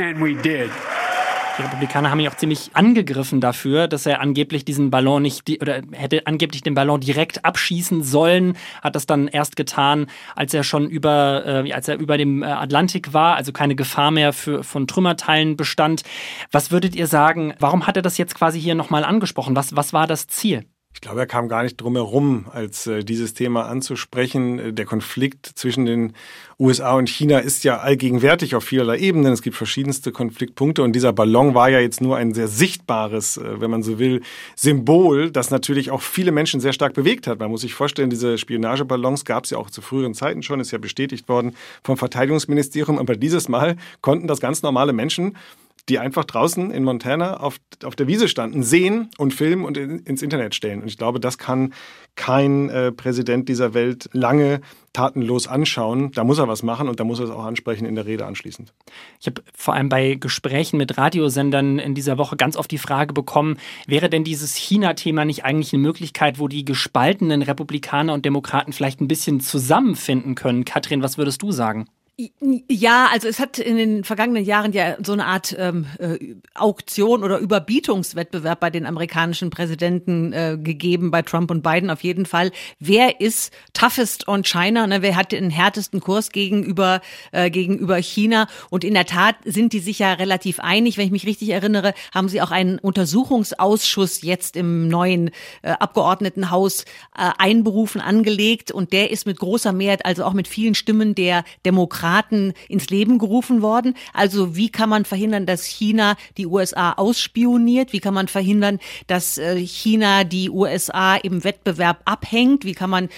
Die 1.58 1.62
Republikaner 1.62 2.10
haben 2.10 2.20
ihn 2.20 2.28
auch 2.28 2.36
ziemlich 2.36 2.70
angegriffen 2.72 3.40
dafür, 3.40 3.86
dass 3.86 4.06
er 4.06 4.20
angeblich 4.20 4.64
diesen 4.64 4.90
Ballon 4.90 5.22
nicht 5.22 5.48
oder 5.60 5.82
hätte 5.92 6.26
angeblich 6.26 6.62
den 6.62 6.74
Ballon 6.74 7.00
direkt 7.00 7.44
abschießen 7.44 8.02
sollen, 8.02 8.56
hat 8.80 8.94
das 8.94 9.04
dann 9.04 9.28
erst 9.28 9.56
getan, 9.56 10.06
als 10.34 10.54
er 10.54 10.64
schon 10.64 10.88
über 10.88 11.64
äh, 11.66 11.72
als 11.72 11.88
er 11.88 11.98
über 11.98 12.16
dem 12.16 12.42
äh, 12.42 12.46
Atlantik 12.46 13.12
war, 13.12 13.36
also 13.36 13.52
keine 13.52 13.74
Gefahr 13.74 14.10
mehr 14.10 14.32
für 14.32 14.64
von 14.64 14.86
Trümmerteilen 14.86 15.56
bestand. 15.56 16.04
Was 16.50 16.70
würdet 16.70 16.96
ihr 16.96 17.06
sagen, 17.06 17.54
warum 17.58 17.86
hat 17.86 17.96
er 17.96 18.02
das 18.02 18.16
jetzt 18.16 18.34
quasi 18.34 18.58
hier 18.60 18.74
nochmal 18.74 19.04
angesprochen? 19.04 19.54
Was 19.54 19.76
was 19.76 19.92
war 19.92 20.06
das 20.06 20.28
Ziel? 20.28 20.64
Ich 21.02 21.04
glaube, 21.04 21.18
er 21.18 21.26
kam 21.26 21.48
gar 21.48 21.64
nicht 21.64 21.80
drum 21.80 21.96
herum, 21.96 22.46
als 22.52 22.86
äh, 22.86 23.02
dieses 23.02 23.34
Thema 23.34 23.66
anzusprechen. 23.66 24.60
Äh, 24.60 24.72
der 24.72 24.84
Konflikt 24.84 25.46
zwischen 25.56 25.84
den 25.84 26.12
USA 26.60 26.92
und 26.92 27.08
China 27.08 27.40
ist 27.40 27.64
ja 27.64 27.78
allgegenwärtig 27.78 28.54
auf 28.54 28.62
vielerlei 28.62 28.98
Ebenen. 28.98 29.32
Es 29.32 29.42
gibt 29.42 29.56
verschiedenste 29.56 30.12
Konfliktpunkte 30.12 30.80
und 30.84 30.92
dieser 30.92 31.12
Ballon 31.12 31.56
war 31.56 31.68
ja 31.68 31.80
jetzt 31.80 32.00
nur 32.00 32.18
ein 32.18 32.34
sehr 32.34 32.46
sichtbares, 32.46 33.36
äh, 33.36 33.60
wenn 33.60 33.68
man 33.68 33.82
so 33.82 33.98
will, 33.98 34.22
Symbol, 34.54 35.32
das 35.32 35.50
natürlich 35.50 35.90
auch 35.90 36.02
viele 36.02 36.30
Menschen 36.30 36.60
sehr 36.60 36.72
stark 36.72 36.94
bewegt 36.94 37.26
hat. 37.26 37.40
Man 37.40 37.50
muss 37.50 37.62
sich 37.62 37.74
vorstellen, 37.74 38.08
diese 38.08 38.38
Spionageballons 38.38 39.24
gab 39.24 39.42
es 39.42 39.50
ja 39.50 39.58
auch 39.58 39.70
zu 39.70 39.82
früheren 39.82 40.14
Zeiten 40.14 40.44
schon, 40.44 40.60
ist 40.60 40.70
ja 40.70 40.78
bestätigt 40.78 41.28
worden 41.28 41.56
vom 41.82 41.96
Verteidigungsministerium. 41.96 43.00
Aber 43.00 43.16
dieses 43.16 43.48
Mal 43.48 43.74
konnten 44.02 44.28
das 44.28 44.38
ganz 44.38 44.62
normale 44.62 44.92
Menschen 44.92 45.36
die 45.88 45.98
einfach 45.98 46.24
draußen 46.24 46.70
in 46.70 46.84
Montana 46.84 47.40
auf, 47.40 47.56
auf 47.84 47.96
der 47.96 48.06
Wiese 48.06 48.28
standen, 48.28 48.62
sehen 48.62 49.10
und 49.18 49.34
filmen 49.34 49.64
und 49.64 49.76
in, 49.76 49.98
ins 50.00 50.22
Internet 50.22 50.54
stellen. 50.54 50.82
Und 50.82 50.88
ich 50.88 50.96
glaube, 50.96 51.18
das 51.18 51.38
kann 51.38 51.72
kein 52.14 52.68
äh, 52.68 52.92
Präsident 52.92 53.48
dieser 53.48 53.74
Welt 53.74 54.08
lange 54.12 54.60
tatenlos 54.92 55.48
anschauen. 55.48 56.12
Da 56.12 56.22
muss 56.22 56.38
er 56.38 56.46
was 56.46 56.62
machen 56.62 56.88
und 56.88 57.00
da 57.00 57.04
muss 57.04 57.18
er 57.18 57.24
es 57.24 57.30
auch 57.30 57.44
ansprechen 57.44 57.86
in 57.86 57.96
der 57.96 58.06
Rede 58.06 58.26
anschließend. 58.26 58.72
Ich 59.18 59.26
habe 59.26 59.42
vor 59.54 59.74
allem 59.74 59.88
bei 59.88 60.14
Gesprächen 60.14 60.76
mit 60.76 60.98
Radiosendern 60.98 61.78
in 61.78 61.94
dieser 61.94 62.16
Woche 62.16 62.36
ganz 62.36 62.56
oft 62.56 62.70
die 62.70 62.78
Frage 62.78 63.12
bekommen, 63.12 63.56
wäre 63.86 64.08
denn 64.08 64.22
dieses 64.22 64.54
China-Thema 64.54 65.24
nicht 65.24 65.44
eigentlich 65.44 65.72
eine 65.72 65.82
Möglichkeit, 65.82 66.38
wo 66.38 66.46
die 66.46 66.64
gespaltenen 66.64 67.42
Republikaner 67.42 68.14
und 68.14 68.24
Demokraten 68.24 68.72
vielleicht 68.72 69.00
ein 69.00 69.08
bisschen 69.08 69.40
zusammenfinden 69.40 70.36
können? 70.36 70.64
Katrin, 70.64 71.02
was 71.02 71.18
würdest 71.18 71.42
du 71.42 71.50
sagen? 71.50 71.86
Ja, 72.68 73.08
also 73.10 73.26
es 73.26 73.38
hat 73.38 73.58
in 73.58 73.76
den 73.76 74.04
vergangenen 74.04 74.44
Jahren 74.44 74.72
ja 74.72 74.96
so 75.02 75.12
eine 75.12 75.24
Art 75.24 75.56
ähm, 75.58 75.86
äh, 75.98 76.34
Auktion 76.54 77.24
oder 77.24 77.38
Überbietungswettbewerb 77.38 78.60
bei 78.60 78.70
den 78.70 78.86
amerikanischen 78.86 79.50
Präsidenten 79.50 80.32
äh, 80.32 80.58
gegeben, 80.60 81.10
bei 81.10 81.22
Trump 81.22 81.50
und 81.50 81.62
Biden 81.62 81.90
auf 81.90 82.02
jeden 82.02 82.26
Fall. 82.26 82.52
Wer 82.78 83.20
ist 83.20 83.52
toughest 83.72 84.28
on 84.28 84.44
China? 84.44 84.86
Ne? 84.86 85.00
Wer 85.00 85.16
hat 85.16 85.32
den 85.32 85.48
härtesten 85.50 86.00
Kurs 86.00 86.30
gegenüber, 86.30 87.00
äh, 87.32 87.50
gegenüber 87.50 87.96
China? 87.96 88.46
Und 88.70 88.84
in 88.84 88.94
der 88.94 89.06
Tat 89.06 89.36
sind 89.44 89.72
die 89.72 89.80
sich 89.80 89.98
ja 90.00 90.12
relativ 90.12 90.60
einig. 90.60 90.98
Wenn 90.98 91.06
ich 91.06 91.12
mich 91.12 91.26
richtig 91.26 91.48
erinnere, 91.48 91.94
haben 92.14 92.28
sie 92.28 92.42
auch 92.42 92.50
einen 92.50 92.78
Untersuchungsausschuss 92.78 94.22
jetzt 94.22 94.56
im 94.56 94.88
neuen 94.88 95.30
äh, 95.62 95.70
Abgeordnetenhaus 95.70 96.82
äh, 97.16 97.30
einberufen, 97.38 98.00
angelegt. 98.00 98.70
Und 98.70 98.92
der 98.92 99.10
ist 99.10 99.26
mit 99.26 99.38
großer 99.38 99.72
Mehrheit, 99.72 100.04
also 100.04 100.24
auch 100.24 100.34
mit 100.34 100.46
vielen 100.46 100.74
Stimmen 100.74 101.14
der 101.14 101.44
Demokraten, 101.64 102.11
Demokraten 102.12 102.52
ins 102.68 102.90
Leben 102.90 103.18
gerufen 103.18 103.62
worden. 103.62 103.94
Also 104.12 104.54
wie 104.54 104.68
kann 104.68 104.88
man 104.88 105.04
verhindern, 105.04 105.46
dass 105.46 105.64
China 105.64 106.16
die 106.36 106.46
USA 106.46 106.92
ausspioniert? 106.92 107.92
Wie 107.92 108.00
kann 108.00 108.14
man 108.14 108.28
verhindern, 108.28 108.78
dass 109.06 109.38
äh, 109.38 109.56
China 109.58 110.24
die 110.24 110.50
USA 110.50 111.16
im 111.16 111.42
Wettbewerb 111.44 112.02
abhängt? 112.04 112.64
Wie 112.64 112.74
kann 112.74 112.90
man 112.90 113.08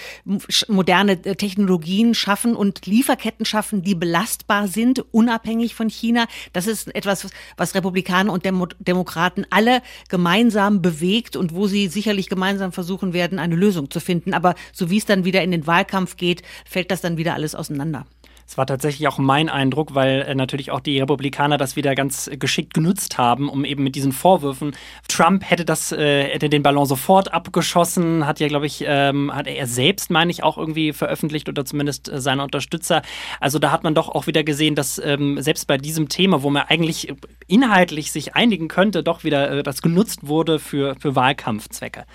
moderne 0.67 1.13
äh, 1.25 1.35
Technologien 1.35 2.13
schaffen 2.15 2.55
und 2.55 2.85
Lieferketten 2.85 3.45
schaffen, 3.45 3.81
die 3.81 3.95
belastbar 3.95 4.67
sind, 4.67 5.03
unabhängig 5.13 5.75
von 5.75 5.89
China? 5.89 6.25
Das 6.53 6.67
ist 6.67 6.93
etwas, 6.95 7.27
was 7.57 7.75
Republikaner 7.75 8.31
und 8.31 8.45
Demokraten 8.79 9.45
alle 9.49 9.81
gemeinsam 10.09 10.81
bewegt 10.81 11.35
und 11.35 11.53
wo 11.53 11.67
sie 11.67 11.87
sicherlich 11.87 12.29
gemeinsam 12.29 12.71
versuchen 12.71 13.13
werden, 13.13 13.39
eine 13.39 13.55
Lösung 13.55 13.91
zu 13.91 13.99
finden. 13.99 14.33
Aber 14.33 14.55
so 14.71 14.89
wie 14.89 14.97
es 14.97 15.05
dann 15.05 15.25
wieder 15.25 15.43
in 15.43 15.51
den 15.51 15.67
Wahlkampf 15.67 16.15
geht, 16.15 16.43
fällt 16.65 16.91
das 16.91 17.01
dann 17.01 17.17
wieder 17.17 17.33
alles 17.33 17.55
auseinander. 17.55 18.05
Es 18.47 18.59
war 18.59 18.67
tatsächlich 18.67 19.07
auch 19.07 19.17
mein 19.17 19.49
Eindruck, 19.49 19.95
weil 19.95 20.21
äh, 20.21 20.35
natürlich 20.35 20.69
auch 20.69 20.79
die 20.79 20.99
Republikaner 20.99 21.57
das 21.57 21.75
wieder 21.75 21.95
ganz 21.95 22.29
geschickt 22.37 22.75
genutzt 22.75 23.17
haben, 23.17 23.49
um 23.49 23.65
eben 23.65 23.83
mit 23.83 23.95
diesen 23.95 24.11
Vorwürfen. 24.11 24.75
Trump 25.07 25.49
hätte 25.49 25.65
das, 25.65 25.91
äh, 25.91 26.25
hätte 26.25 26.49
den 26.49 26.61
Ballon 26.61 26.85
sofort 26.85 27.33
abgeschossen, 27.33 28.27
hat 28.27 28.39
ja, 28.39 28.47
glaube 28.47 28.67
ich, 28.67 28.83
ähm, 28.85 29.33
hat 29.33 29.47
er 29.47 29.65
selbst, 29.65 30.11
meine 30.11 30.29
ich, 30.29 30.43
auch 30.43 30.59
irgendwie 30.59 30.93
veröffentlicht 30.93 31.49
oder 31.49 31.65
zumindest 31.65 32.07
äh, 32.07 32.21
seine 32.21 32.43
Unterstützer. 32.43 33.01
Also 33.39 33.57
da 33.57 33.71
hat 33.71 33.83
man 33.83 33.95
doch 33.95 34.09
auch 34.09 34.27
wieder 34.27 34.43
gesehen, 34.43 34.75
dass 34.75 34.99
ähm, 34.99 35.41
selbst 35.41 35.65
bei 35.65 35.77
diesem 35.77 36.07
Thema, 36.07 36.43
wo 36.43 36.51
man 36.51 36.63
eigentlich 36.67 37.11
inhaltlich 37.47 38.11
sich 38.11 38.35
einigen 38.35 38.67
könnte, 38.67 39.01
doch 39.01 39.23
wieder 39.23 39.49
äh, 39.49 39.63
das 39.63 39.81
genutzt 39.81 40.27
wurde 40.27 40.59
für, 40.59 40.95
für 40.99 41.15
Wahlkampfzwecke. 41.15 42.05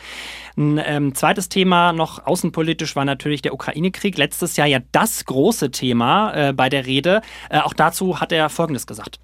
Ein 0.56 0.80
ähm, 0.84 1.14
zweites 1.14 1.48
Thema 1.48 1.92
noch 1.92 2.24
außenpolitisch 2.26 2.94
war 2.94 3.04
natürlich 3.04 3.42
der 3.42 3.54
Ukraine-Krieg. 3.54 4.16
Letztes 4.16 4.56
Jahr 4.56 4.66
ja 4.66 4.78
das 4.92 5.24
große 5.24 5.70
Thema 5.70 6.19
äh, 6.28 6.52
bei 6.52 6.68
der 6.68 6.86
Rede. 6.86 7.22
Äh, 7.48 7.60
auch 7.60 7.74
dazu 7.74 8.20
hat 8.20 8.32
er 8.32 8.48
Folgendes 8.48 8.86
gesagt. 8.86 9.20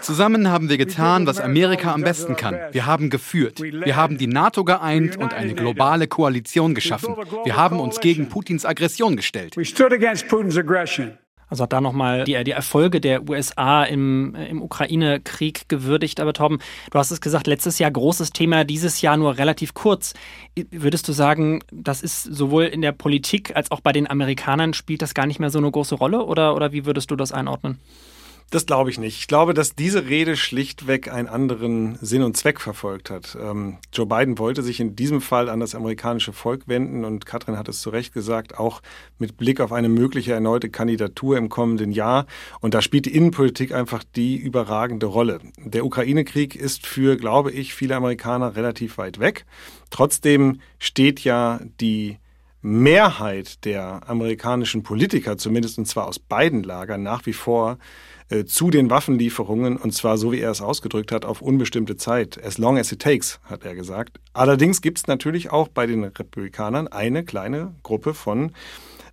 Zusammen 0.00 0.50
haben 0.50 0.68
wir 0.70 0.78
getan, 0.78 1.26
was 1.26 1.40
Amerika 1.40 1.92
am 1.92 2.02
besten 2.02 2.36
kann. 2.36 2.58
Wir 2.72 2.86
haben 2.86 3.10
geführt. 3.10 3.60
Wir 3.60 3.96
haben 3.96 4.16
die 4.16 4.26
NATO 4.26 4.64
geeint 4.64 5.16
und 5.16 5.34
eine 5.34 5.54
globale 5.54 6.06
Koalition 6.06 6.74
geschaffen. 6.74 7.14
Wir 7.44 7.56
haben 7.56 7.80
uns 7.80 8.00
gegen 8.00 8.28
Putins 8.28 8.64
Aggression 8.64 9.16
gestellt. 9.16 9.56
Also 11.54 11.62
hat 11.62 11.72
da 11.72 11.80
nochmal 11.80 12.24
die, 12.24 12.42
die 12.42 12.50
Erfolge 12.50 13.00
der 13.00 13.28
USA 13.28 13.84
im, 13.84 14.34
im 14.34 14.60
Ukraine-Krieg 14.60 15.68
gewürdigt. 15.68 16.18
Aber 16.18 16.32
Torben, 16.32 16.58
du 16.90 16.98
hast 16.98 17.12
es 17.12 17.20
gesagt, 17.20 17.46
letztes 17.46 17.78
Jahr 17.78 17.92
großes 17.92 18.32
Thema, 18.32 18.64
dieses 18.64 19.00
Jahr 19.02 19.16
nur 19.16 19.38
relativ 19.38 19.72
kurz. 19.72 20.14
Würdest 20.72 21.06
du 21.06 21.12
sagen, 21.12 21.60
das 21.70 22.02
ist 22.02 22.24
sowohl 22.24 22.64
in 22.64 22.82
der 22.82 22.90
Politik 22.90 23.54
als 23.54 23.70
auch 23.70 23.80
bei 23.80 23.92
den 23.92 24.10
Amerikanern 24.10 24.74
spielt 24.74 25.00
das 25.00 25.14
gar 25.14 25.26
nicht 25.26 25.38
mehr 25.38 25.50
so 25.50 25.58
eine 25.58 25.70
große 25.70 25.94
Rolle? 25.94 26.24
Oder, 26.24 26.56
oder 26.56 26.72
wie 26.72 26.86
würdest 26.86 27.12
du 27.12 27.14
das 27.14 27.30
einordnen? 27.30 27.78
Das 28.50 28.66
glaube 28.66 28.90
ich 28.90 28.98
nicht. 28.98 29.18
Ich 29.18 29.26
glaube, 29.26 29.52
dass 29.52 29.74
diese 29.74 30.06
Rede 30.06 30.36
schlichtweg 30.36 31.12
einen 31.12 31.28
anderen 31.28 31.98
Sinn 32.00 32.22
und 32.22 32.36
Zweck 32.36 32.60
verfolgt 32.60 33.10
hat. 33.10 33.36
Ähm, 33.40 33.78
Joe 33.92 34.06
Biden 34.06 34.38
wollte 34.38 34.62
sich 34.62 34.78
in 34.78 34.94
diesem 34.94 35.20
Fall 35.20 35.48
an 35.48 35.60
das 35.60 35.74
amerikanische 35.74 36.32
Volk 36.32 36.68
wenden 36.68 37.04
und 37.04 37.26
Katrin 37.26 37.58
hat 37.58 37.68
es 37.68 37.80
zu 37.80 37.90
Recht 37.90 38.14
gesagt, 38.14 38.56
auch 38.58 38.80
mit 39.18 39.36
Blick 39.36 39.60
auf 39.60 39.72
eine 39.72 39.88
mögliche 39.88 40.32
erneute 40.32 40.70
Kandidatur 40.70 41.36
im 41.36 41.48
kommenden 41.48 41.90
Jahr. 41.90 42.26
Und 42.60 42.74
da 42.74 42.82
spielt 42.82 43.06
die 43.06 43.14
Innenpolitik 43.16 43.72
einfach 43.72 44.04
die 44.14 44.36
überragende 44.36 45.06
Rolle. 45.06 45.40
Der 45.58 45.84
Ukraine-Krieg 45.84 46.54
ist 46.54 46.86
für, 46.86 47.16
glaube 47.16 47.50
ich, 47.50 47.74
viele 47.74 47.96
Amerikaner 47.96 48.54
relativ 48.54 48.98
weit 48.98 49.18
weg. 49.18 49.46
Trotzdem 49.90 50.60
steht 50.78 51.20
ja 51.24 51.60
die 51.80 52.18
Mehrheit 52.64 53.66
der 53.66 54.08
amerikanischen 54.08 54.82
Politiker, 54.82 55.36
zumindest 55.36 55.76
und 55.76 55.84
zwar 55.84 56.06
aus 56.06 56.18
beiden 56.18 56.62
Lagern, 56.62 57.02
nach 57.02 57.26
wie 57.26 57.34
vor 57.34 57.76
äh, 58.30 58.46
zu 58.46 58.70
den 58.70 58.88
Waffenlieferungen 58.88 59.76
und 59.76 59.92
zwar 59.92 60.16
so 60.16 60.32
wie 60.32 60.40
er 60.40 60.50
es 60.50 60.62
ausgedrückt 60.62 61.12
hat 61.12 61.26
auf 61.26 61.42
unbestimmte 61.42 61.98
Zeit. 61.98 62.42
As 62.42 62.56
long 62.56 62.78
as 62.78 62.90
it 62.90 63.02
takes, 63.02 63.38
hat 63.44 63.66
er 63.66 63.74
gesagt. 63.74 64.18
Allerdings 64.32 64.80
gibt 64.80 64.96
es 64.96 65.06
natürlich 65.06 65.50
auch 65.52 65.68
bei 65.68 65.86
den 65.86 66.04
Republikanern 66.04 66.88
eine 66.88 67.22
kleine 67.22 67.74
Gruppe 67.82 68.14
von 68.14 68.52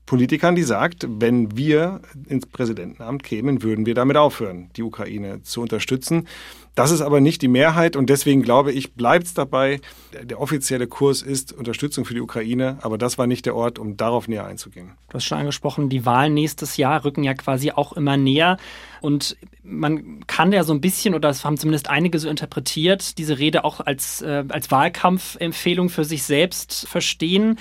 Politikern, 0.05 0.55
die 0.55 0.63
sagt, 0.63 1.05
wenn 1.10 1.58
wir 1.58 2.01
ins 2.27 2.46
Präsidentenamt 2.46 3.24
kämen, 3.24 3.63
würden 3.63 3.86
wir 3.86 3.96
damit 3.96 4.17
aufhören, 4.17 4.70
die 4.75 4.84
Ukraine 4.84 5.41
zu 5.41 5.62
unterstützen. 5.62 6.27
Das 6.75 6.92
ist 6.92 7.01
aber 7.01 7.20
nicht 7.20 7.42
die 7.42 7.50
Mehrheit 7.50 7.96
und 7.98 8.10
deswegen 8.10 8.42
glaube 8.42 8.72
ich, 8.72 8.94
bleibt 8.94 9.25
es 9.25 9.34
dabei. 9.34 9.82
Der 10.24 10.40
offizielle 10.40 10.88
Kurs 10.88 11.22
ist 11.22 11.51
Unterstützung 11.51 12.06
für 12.06 12.13
die 12.13 12.22
Ukraine, 12.22 12.78
aber 12.82 12.98
das 12.98 13.18
war 13.18 13.28
nicht 13.28 13.46
der 13.46 13.56
Ort, 13.56 13.78
um 13.78 13.98
darauf 13.98 14.30
näher 14.30 14.46
einzugehen. 14.46 14.92
Du 15.10 15.16
hast 15.16 15.25
schon 15.25 15.38
angesprochen, 15.38 15.90
die 15.90 16.06
Wahlen 16.06 16.34
nächstes 16.34 16.78
Jahr 16.78 17.04
rücken 17.04 17.24
ja 17.24 17.34
quasi 17.34 17.72
auch 17.72 17.94
immer 17.94 18.16
näher 18.16 18.58
und 19.01 19.36
man 19.63 20.25
kann 20.28 20.54
ja 20.54 20.63
so 20.63 20.74
ein 20.74 20.82
bisschen, 20.82 21.13
oder 21.13 21.28
das 21.28 21.44
haben 21.44 21.58
zumindest 21.58 21.90
einige 21.90 22.20
so 22.20 22.30
interpretiert, 22.30 23.18
diese 23.18 23.38
Rede 23.38 23.66
auch 23.66 23.82
als, 23.82 24.22
äh, 24.22 24.46
als 24.48 24.72
Wahlkampfempfehlung 24.72 25.90
für 25.90 26.06
sich 26.06 26.24
selbst 26.24 26.88
verstehen. 26.88 27.60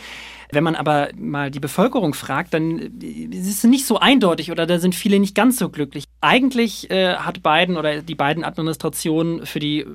Wenn 0.52 0.64
man 0.64 0.75
aber 0.75 1.11
mal 1.16 1.50
die 1.50 1.61
Bevölkerung 1.61 2.14
fragt, 2.14 2.54
dann 2.54 2.78
ist 3.00 3.49
es 3.49 3.64
nicht 3.64 3.87
so 3.87 3.99
eindeutig 3.99 4.50
oder 4.50 4.66
da 4.66 4.78
sind 4.78 4.95
viele 4.95 5.19
nicht 5.21 5.35
ganz 5.35 5.59
so 5.59 5.69
glücklich. 5.69 6.04
Eigentlich 6.21 6.90
äh, 6.90 7.14
hat 7.14 7.42
Biden 7.42 7.76
oder 7.76 8.02
die 8.02 8.14
beiden 8.14 8.45
Administrationen 8.45 9.47
für 9.47 9.59
die 9.59 9.80
äh, 9.80 9.87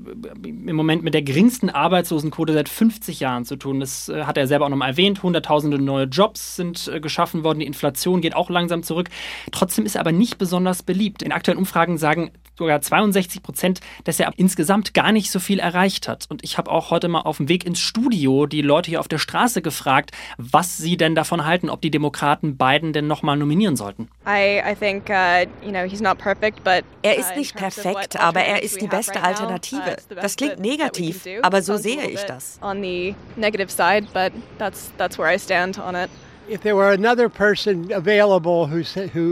im 0.43 0.75
Moment 0.75 1.03
mit 1.03 1.13
der 1.13 1.21
geringsten 1.21 1.69
Arbeitslosenquote 1.69 2.53
seit 2.53 2.69
50 2.69 3.19
Jahren 3.19 3.45
zu 3.45 3.57
tun. 3.57 3.79
Das 3.79 4.09
äh, 4.09 4.23
hat 4.23 4.37
er 4.37 4.47
selber 4.47 4.65
auch 4.65 4.69
nochmal 4.69 4.89
erwähnt. 4.91 5.21
Hunderttausende 5.23 5.77
neue 5.77 6.05
Jobs 6.05 6.55
sind 6.55 6.87
äh, 6.87 6.99
geschaffen 6.99 7.43
worden. 7.43 7.59
Die 7.59 7.67
Inflation 7.67 8.21
geht 8.21 8.35
auch 8.35 8.49
langsam 8.49 8.83
zurück. 8.83 9.09
Trotzdem 9.51 9.85
ist 9.85 9.95
er 9.95 10.01
aber 10.01 10.11
nicht 10.11 10.37
besonders 10.37 10.83
beliebt. 10.83 11.21
In 11.21 11.31
aktuellen 11.31 11.59
Umfragen 11.59 11.97
sagen 11.97 12.31
sogar 12.57 12.81
62 12.81 13.43
Prozent, 13.43 13.79
dass 14.03 14.19
er 14.19 14.31
insgesamt 14.37 14.93
gar 14.93 15.11
nicht 15.11 15.31
so 15.31 15.39
viel 15.39 15.59
erreicht 15.59 16.07
hat. 16.07 16.25
Und 16.29 16.43
ich 16.43 16.57
habe 16.57 16.71
auch 16.71 16.91
heute 16.91 17.07
mal 17.07 17.21
auf 17.21 17.37
dem 17.37 17.49
Weg 17.49 17.65
ins 17.65 17.79
Studio 17.79 18.45
die 18.45 18.61
Leute 18.61 18.89
hier 18.89 18.99
auf 18.99 19.07
der 19.07 19.17
Straße 19.17 19.61
gefragt, 19.61 20.11
was 20.37 20.77
sie 20.77 20.97
denn 20.97 21.15
davon 21.15 21.45
halten, 21.45 21.69
ob 21.69 21.81
die 21.81 21.91
Demokraten 21.91 22.57
Biden 22.57 22.93
denn 22.93 23.07
nochmal 23.07 23.37
nominieren 23.37 23.75
sollten. 23.75 24.09
I, 24.27 24.59
I 24.59 24.75
think, 24.75 25.09
uh, 25.09 25.45
you 25.63 25.71
know, 25.71 25.83
he's 25.83 26.01
not 26.01 26.17
perfect, 26.17 26.63
but, 26.63 26.83
er 27.01 27.17
ist 27.17 27.31
uh, 27.31 27.39
nicht 27.39 27.55
perfekt, 27.55 28.19
aber 28.19 28.41
er 28.41 28.63
ist 28.63 28.81
die 28.81 28.87
beste 28.87 29.21
Alternative. 29.21 29.97
Uh, 30.09 30.15
das 30.15 30.35
klingt 30.35 30.59
negativ, 30.59 31.25
aber 31.41 31.61
so 31.61 31.77
sehe 31.77 32.09
ich 32.09 32.21
das. 32.23 32.59
On 32.61 32.81
the 32.81 33.15
negative 33.35 33.69
side, 33.69 34.07
but 34.13 34.31
that's 34.57 34.91
that's 34.97 35.17
where 35.17 35.33
I 35.33 35.37
stand 35.37 35.79
on 35.79 35.95
it. 35.95 36.09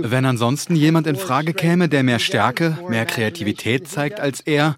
Wenn 0.04 0.26
ansonsten 0.26 0.76
jemand 0.76 1.08
in 1.08 1.16
Frage 1.16 1.54
käme, 1.54 1.88
der 1.88 2.04
mehr 2.04 2.20
Stärke, 2.20 2.78
mehr 2.90 3.06
Kreativität 3.06 3.88
zeigt 3.88 4.20
als 4.20 4.42
er, 4.42 4.78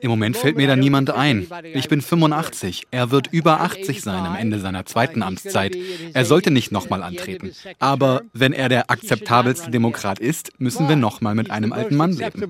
im 0.00 0.10
Moment 0.10 0.36
fällt 0.36 0.56
mir 0.56 0.66
da 0.66 0.76
niemand 0.76 1.10
ein. 1.10 1.46
Ich 1.74 1.88
bin 1.88 2.00
85. 2.00 2.86
Er 2.90 3.10
wird 3.10 3.28
über 3.32 3.60
80 3.60 4.02
sein 4.02 4.24
am 4.24 4.36
Ende 4.36 4.58
seiner 4.58 4.84
zweiten 4.86 5.22
Amtszeit. 5.22 5.76
Er 6.12 6.24
sollte 6.24 6.50
nicht 6.50 6.70
nochmal 6.70 7.02
antreten. 7.02 7.52
Aber 7.78 8.22
wenn 8.32 8.52
er 8.52 8.68
der 8.68 8.90
akzeptabelste 8.90 9.70
Demokrat 9.70 10.18
ist, 10.18 10.52
müssen 10.58 10.88
wir 10.88 10.96
nochmal 10.96 11.34
mit 11.34 11.50
einem 11.50 11.72
alten 11.72 11.96
Mann 11.96 12.12
leben. 12.12 12.40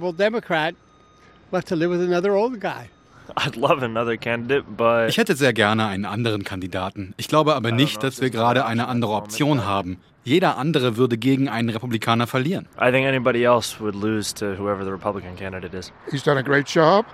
Ich 5.09 5.19
hätte 5.19 5.37
sehr 5.37 5.52
gerne 5.52 5.87
einen 5.87 6.05
anderen 6.07 6.43
Kandidaten. 6.43 7.14
Ich 7.16 7.28
glaube 7.28 7.55
aber 7.55 7.71
nicht, 7.71 8.02
dass 8.02 8.21
wir 8.21 8.31
gerade 8.31 8.64
eine 8.66 8.88
andere 8.88 9.12
Option 9.12 9.64
haben. 9.64 9.99
Jeder 10.26 10.59
andere 10.59 10.97
würde 10.97 11.16
gegen 11.16 11.49
einen 11.49 11.68
Republikaner 11.68 12.26
verlieren. 12.26 12.66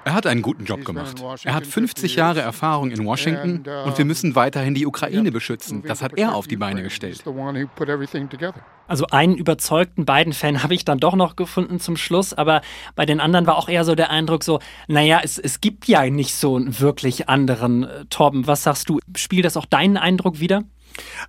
Er 0.06 0.14
hat 0.14 0.26
einen 0.26 0.40
guten 0.40 0.64
Job 0.64 0.82
gemacht. 0.86 1.22
Er 1.44 1.52
hat 1.52 1.66
50 1.66 2.16
Jahre 2.16 2.40
Erfahrung 2.40 2.90
in 2.90 3.04
Washington 3.04 3.64
uh, 3.68 3.86
und 3.86 3.98
wir 3.98 4.06
müssen 4.06 4.34
weiterhin 4.34 4.72
die 4.72 4.86
Ukraine 4.86 5.30
beschützen. 5.30 5.82
Das 5.86 6.00
hat 6.00 6.16
er 6.16 6.34
auf 6.34 6.46
die 6.46 6.56
Beine 6.56 6.82
gestellt. 6.82 7.22
Also 8.88 9.06
einen 9.10 9.36
überzeugten 9.36 10.06
Biden-Fan 10.06 10.62
habe 10.62 10.72
ich 10.74 10.86
dann 10.86 10.98
doch 10.98 11.14
noch 11.14 11.36
gefunden 11.36 11.80
zum 11.80 11.98
Schluss, 11.98 12.32
aber 12.32 12.62
bei 12.94 13.04
den 13.04 13.20
anderen 13.20 13.46
war 13.46 13.58
auch 13.58 13.68
eher 13.68 13.84
so 13.84 13.94
der 13.94 14.08
Eindruck 14.08 14.42
so, 14.42 14.58
naja, 14.88 15.20
es, 15.22 15.38
es 15.38 15.60
gibt 15.60 15.86
ja 15.86 16.08
nicht 16.08 16.34
so 16.34 16.56
einen 16.56 16.80
wirklich 16.80 17.28
anderen. 17.28 17.84
Äh, 17.84 18.06
Torben, 18.06 18.46
was 18.46 18.62
sagst 18.62 18.88
du? 18.88 19.00
Spielt 19.16 19.44
das 19.44 19.58
auch 19.58 19.66
deinen 19.66 19.98
Eindruck 19.98 20.40
wieder? 20.40 20.62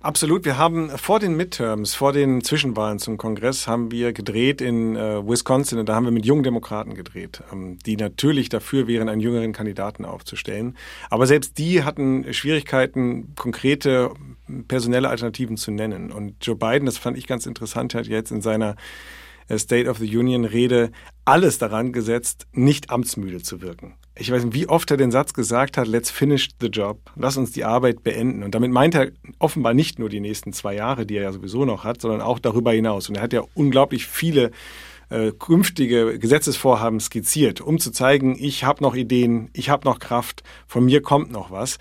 Absolut. 0.00 0.44
Wir 0.44 0.58
haben 0.58 0.90
vor 0.90 1.20
den 1.20 1.36
Midterms, 1.36 1.94
vor 1.94 2.12
den 2.12 2.42
Zwischenwahlen 2.42 2.98
zum 2.98 3.16
Kongress, 3.16 3.66
haben 3.66 3.90
wir 3.90 4.12
gedreht 4.12 4.60
in 4.60 4.96
äh, 4.96 5.26
Wisconsin 5.26 5.78
und 5.78 5.88
da 5.88 5.94
haben 5.94 6.04
wir 6.04 6.12
mit 6.12 6.26
jungen 6.26 6.42
Demokraten 6.42 6.94
gedreht, 6.94 7.42
ähm, 7.52 7.78
die 7.84 7.96
natürlich 7.96 8.48
dafür 8.48 8.86
wären, 8.86 9.08
einen 9.08 9.20
jüngeren 9.20 9.52
Kandidaten 9.52 10.04
aufzustellen. 10.04 10.76
Aber 11.10 11.26
selbst 11.26 11.58
die 11.58 11.84
hatten 11.84 12.32
Schwierigkeiten, 12.32 13.34
konkrete 13.36 14.10
personelle 14.68 15.08
Alternativen 15.08 15.56
zu 15.56 15.70
nennen. 15.70 16.12
Und 16.12 16.44
Joe 16.44 16.56
Biden, 16.56 16.86
das 16.86 16.98
fand 16.98 17.16
ich 17.16 17.26
ganz 17.26 17.46
interessant, 17.46 17.94
hat 17.94 18.06
jetzt 18.06 18.30
in 18.30 18.42
seiner 18.42 18.76
äh, 19.48 19.58
State 19.58 19.88
of 19.88 19.98
the 19.98 20.16
Union 20.16 20.44
Rede 20.44 20.90
alles 21.24 21.58
daran 21.58 21.92
gesetzt, 21.92 22.46
nicht 22.52 22.90
amtsmüde 22.90 23.42
zu 23.42 23.62
wirken 23.62 23.94
ich 24.16 24.30
weiß 24.30 24.44
nicht, 24.44 24.54
wie 24.54 24.68
oft 24.68 24.90
er 24.90 24.96
den 24.96 25.10
Satz 25.10 25.34
gesagt 25.34 25.76
hat, 25.76 25.88
let's 25.88 26.10
finish 26.10 26.50
the 26.60 26.68
job, 26.68 26.98
lass 27.16 27.36
uns 27.36 27.50
die 27.50 27.64
Arbeit 27.64 28.04
beenden. 28.04 28.44
Und 28.44 28.54
damit 28.54 28.70
meint 28.70 28.94
er 28.94 29.10
offenbar 29.38 29.74
nicht 29.74 29.98
nur 29.98 30.08
die 30.08 30.20
nächsten 30.20 30.52
zwei 30.52 30.74
Jahre, 30.74 31.04
die 31.04 31.16
er 31.16 31.24
ja 31.24 31.32
sowieso 31.32 31.64
noch 31.64 31.84
hat, 31.84 32.00
sondern 32.00 32.20
auch 32.20 32.38
darüber 32.38 32.72
hinaus. 32.72 33.08
Und 33.08 33.16
er 33.16 33.22
hat 33.22 33.32
ja 33.32 33.42
unglaublich 33.54 34.06
viele 34.06 34.52
äh, 35.10 35.32
künftige 35.32 36.18
Gesetzesvorhaben 36.18 37.00
skizziert, 37.00 37.60
um 37.60 37.80
zu 37.80 37.90
zeigen, 37.90 38.36
ich 38.38 38.64
habe 38.64 38.82
noch 38.84 38.94
Ideen, 38.94 39.50
ich 39.52 39.68
habe 39.68 39.86
noch 39.86 39.98
Kraft, 39.98 40.44
von 40.66 40.84
mir 40.84 41.02
kommt 41.02 41.32
noch 41.32 41.50
was. 41.50 41.78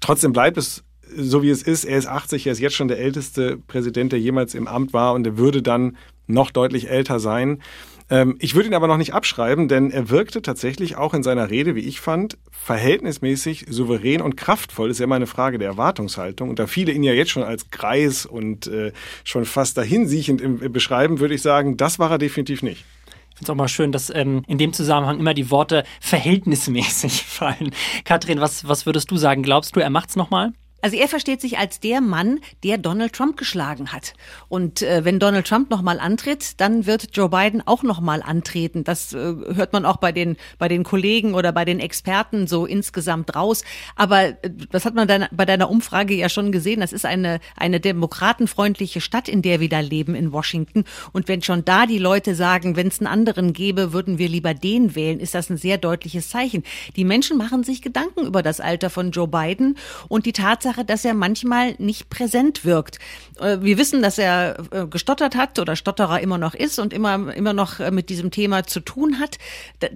Trotzdem 0.00 0.32
bleibt 0.32 0.58
es 0.58 0.84
so, 1.16 1.42
wie 1.42 1.50
es 1.50 1.62
ist. 1.62 1.84
Er 1.84 1.98
ist 1.98 2.06
80, 2.06 2.46
er 2.46 2.52
ist 2.52 2.60
jetzt 2.60 2.74
schon 2.74 2.88
der 2.88 2.98
älteste 2.98 3.56
Präsident, 3.56 4.12
der 4.12 4.20
jemals 4.20 4.54
im 4.54 4.66
Amt 4.66 4.92
war 4.92 5.14
und 5.14 5.26
er 5.26 5.38
würde 5.38 5.62
dann 5.62 5.96
noch 6.26 6.50
deutlich 6.50 6.90
älter 6.90 7.20
sein. 7.20 7.62
Ähm, 8.10 8.36
ich 8.40 8.54
würde 8.54 8.68
ihn 8.68 8.74
aber 8.74 8.86
noch 8.86 8.96
nicht 8.96 9.12
abschreiben, 9.12 9.68
denn 9.68 9.90
er 9.90 10.10
wirkte 10.10 10.42
tatsächlich 10.42 10.96
auch 10.96 11.14
in 11.14 11.22
seiner 11.22 11.50
Rede, 11.50 11.74
wie 11.74 11.80
ich 11.80 12.00
fand, 12.00 12.38
verhältnismäßig 12.50 13.66
souverän 13.68 14.22
und 14.22 14.36
kraftvoll. 14.36 14.88
Das 14.88 14.96
ist 14.96 15.00
ja 15.00 15.04
immer 15.04 15.16
eine 15.16 15.26
Frage 15.26 15.58
der 15.58 15.68
Erwartungshaltung. 15.68 16.48
Und 16.48 16.58
da 16.58 16.66
viele 16.66 16.92
ihn 16.92 17.02
ja 17.02 17.12
jetzt 17.12 17.30
schon 17.30 17.42
als 17.42 17.70
Greis 17.70 18.24
und 18.24 18.66
äh, 18.66 18.92
schon 19.24 19.44
fast 19.44 19.76
dahinsiechend 19.76 20.40
im, 20.40 20.72
beschreiben, 20.72 21.20
würde 21.20 21.34
ich 21.34 21.42
sagen, 21.42 21.76
das 21.76 21.98
war 21.98 22.10
er 22.10 22.18
definitiv 22.18 22.62
nicht. 22.62 22.84
Ich 23.30 23.38
finde 23.38 23.44
es 23.44 23.50
auch 23.50 23.54
mal 23.54 23.68
schön, 23.68 23.92
dass 23.92 24.10
ähm, 24.10 24.42
in 24.48 24.58
dem 24.58 24.72
Zusammenhang 24.72 25.20
immer 25.20 25.34
die 25.34 25.50
Worte 25.50 25.84
verhältnismäßig 26.00 27.22
fallen. 27.26 27.70
Katrin, 28.04 28.40
was, 28.40 28.66
was 28.66 28.86
würdest 28.86 29.10
du 29.10 29.16
sagen? 29.16 29.42
Glaubst 29.42 29.76
du, 29.76 29.80
er 29.80 29.90
macht's 29.90 30.16
nochmal? 30.16 30.52
Also 30.80 30.96
er 30.96 31.08
versteht 31.08 31.40
sich 31.40 31.58
als 31.58 31.80
der 31.80 32.00
Mann, 32.00 32.40
der 32.62 32.78
Donald 32.78 33.12
Trump 33.12 33.36
geschlagen 33.36 33.92
hat. 33.92 34.14
Und 34.48 34.82
äh, 34.82 35.04
wenn 35.04 35.18
Donald 35.18 35.46
Trump 35.46 35.70
nochmal 35.70 35.98
antritt, 35.98 36.60
dann 36.60 36.86
wird 36.86 37.16
Joe 37.16 37.28
Biden 37.28 37.66
auch 37.66 37.82
nochmal 37.82 38.22
antreten. 38.22 38.84
Das 38.84 39.12
äh, 39.12 39.16
hört 39.16 39.72
man 39.72 39.84
auch 39.84 39.96
bei 39.96 40.12
den, 40.12 40.36
bei 40.58 40.68
den 40.68 40.84
Kollegen 40.84 41.34
oder 41.34 41.50
bei 41.52 41.64
den 41.64 41.80
Experten 41.80 42.46
so 42.46 42.64
insgesamt 42.64 43.34
raus. 43.34 43.64
Aber 43.96 44.28
äh, 44.28 44.50
das 44.70 44.84
hat 44.84 44.94
man 44.94 45.08
dann 45.08 45.26
bei 45.32 45.44
deiner 45.44 45.68
Umfrage 45.68 46.14
ja 46.14 46.28
schon 46.28 46.52
gesehen. 46.52 46.80
Das 46.80 46.92
ist 46.92 47.04
eine, 47.04 47.40
eine 47.56 47.80
demokratenfreundliche 47.80 49.00
Stadt, 49.00 49.28
in 49.28 49.42
der 49.42 49.58
wir 49.58 49.68
da 49.68 49.80
leben 49.80 50.14
in 50.14 50.32
Washington. 50.32 50.84
Und 51.12 51.26
wenn 51.26 51.42
schon 51.42 51.64
da 51.64 51.86
die 51.86 51.98
Leute 51.98 52.36
sagen, 52.36 52.76
wenn 52.76 52.88
es 52.88 53.00
einen 53.00 53.08
anderen 53.08 53.52
gäbe, 53.52 53.92
würden 53.92 54.18
wir 54.18 54.28
lieber 54.28 54.54
den 54.54 54.94
wählen, 54.94 55.18
ist 55.18 55.34
das 55.34 55.50
ein 55.50 55.56
sehr 55.56 55.76
deutliches 55.76 56.28
Zeichen. 56.28 56.62
Die 56.94 57.04
Menschen 57.04 57.36
machen 57.36 57.64
sich 57.64 57.82
Gedanken 57.82 58.26
über 58.26 58.44
das 58.44 58.60
Alter 58.60 58.90
von 58.90 59.10
Joe 59.10 59.26
Biden 59.26 59.76
und 60.06 60.24
die 60.24 60.32
Tatsache, 60.32 60.67
Tatsache, 60.68 60.84
dass 60.84 61.04
er 61.04 61.14
manchmal 61.14 61.74
nicht 61.78 62.10
präsent 62.10 62.64
wirkt. 62.64 62.98
Äh, 63.40 63.58
wir 63.60 63.78
wissen, 63.78 64.02
dass 64.02 64.18
er 64.18 64.56
äh, 64.70 64.86
gestottert 64.86 65.34
hat 65.34 65.58
oder 65.58 65.76
Stotterer 65.76 66.20
immer 66.20 66.38
noch 66.38 66.54
ist 66.54 66.78
und 66.78 66.92
immer, 66.92 67.34
immer 67.34 67.52
noch 67.52 67.80
äh, 67.80 67.90
mit 67.90 68.10
diesem 68.10 68.30
Thema 68.30 68.64
zu 68.64 68.80
tun 68.80 69.18
hat. 69.18 69.38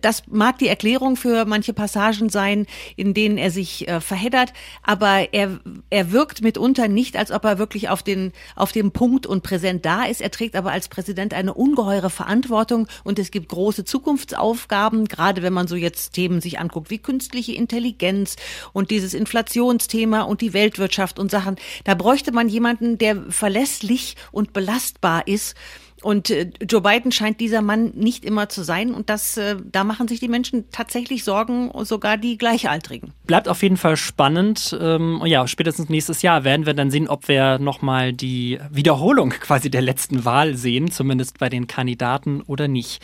Das 0.01 0.23
mag 0.29 0.59
die 0.59 0.69
Erklärung 0.69 1.17
für 1.17 1.45
manche 1.45 1.73
Passagen 1.73 2.29
sein, 2.29 2.67
in 2.97 3.15
denen 3.15 3.39
er 3.39 3.51
sich 3.51 3.87
verheddert, 4.01 4.53
aber 4.83 5.33
er, 5.33 5.61
er 5.91 6.13
wirkt 6.13 6.43
mitunter 6.43 6.89
nicht, 6.89 7.17
als 7.17 7.31
ob 7.31 7.45
er 7.45 7.59
wirklich 7.59 7.89
auf 7.89 8.03
den, 8.03 8.33
auf 8.57 8.73
dem 8.73 8.93
Punkt 8.93 9.27
und 9.27 9.43
präsent 9.43 9.85
da 9.85 10.05
ist. 10.05 10.21
Er 10.21 10.31
trägt 10.31 10.57
aber 10.57 10.73
als 10.73 10.89
Präsident 10.89 11.35
eine 11.35 11.55
ungeheure 11.55 12.11
Verantwortung 12.11 12.87
und 13.05 13.19
es 13.19 13.31
gibt 13.31 13.49
große 13.49 13.85
Zukunftsaufgaben, 13.85 15.07
gerade 15.07 15.43
wenn 15.43 15.53
man 15.53 15.67
so 15.67 15.77
jetzt 15.77 16.13
Themen 16.13 16.41
sich 16.41 16.59
anguckt 16.59 16.91
wie 16.91 16.99
künstliche 16.99 17.53
Intelligenz 17.53 18.37
und 18.73 18.91
dieses 18.91 19.15
Inflationsthema 19.15 20.23
und 20.23 20.41
die 20.41 20.53
Welt 20.53 20.62
Weltwirtschaft 20.63 21.19
und 21.19 21.31
Sachen. 21.31 21.57
Da 21.85 21.95
bräuchte 21.95 22.31
man 22.31 22.49
jemanden, 22.49 22.97
der 22.97 23.17
verlässlich 23.31 24.17
und 24.31 24.53
belastbar 24.53 25.27
ist 25.27 25.57
und 26.03 26.31
äh, 26.31 26.51
Joe 26.69 26.81
Biden 26.81 27.13
scheint 27.13 27.41
dieser 27.41 27.63
Mann 27.63 27.93
nicht 27.95 28.25
immer 28.25 28.49
zu 28.49 28.63
sein. 28.63 28.93
Und 28.93 29.09
das, 29.09 29.37
äh, 29.37 29.57
da 29.71 29.85
machen 29.85 30.09
sich 30.09 30.21
die 30.21 30.29
Menschen 30.29 30.65
tatsächlich 30.71 31.25
Sorgen, 31.25 31.71
sogar 31.85 32.17
die 32.17 32.37
Gleichaltrigen. 32.37 33.13
Bleibt 33.27 33.49
auf 33.49 33.63
jeden 33.63 33.77
Fall 33.77 33.97
spannend. 33.97 34.77
Ähm, 34.81 35.23
ja, 35.25 35.47
spätestens 35.47 35.89
nächstes 35.89 36.23
Jahr 36.23 36.45
werden 36.45 36.67
wir 36.67 36.75
dann 36.75 36.91
sehen, 36.91 37.09
ob 37.09 37.29
wir 37.29 37.59
nochmal 37.59 38.13
die 38.13 38.59
Wiederholung 38.71 39.31
quasi 39.41 39.71
der 39.71 39.83
letzten 39.83 40.25
Wahl 40.25 40.57
sehen, 40.57 40.91
zumindest 40.91 41.39
bei 41.39 41.49
den 41.49 41.67
Kandidaten 41.67 42.43
oder 42.43 42.69
nicht. 42.69 43.03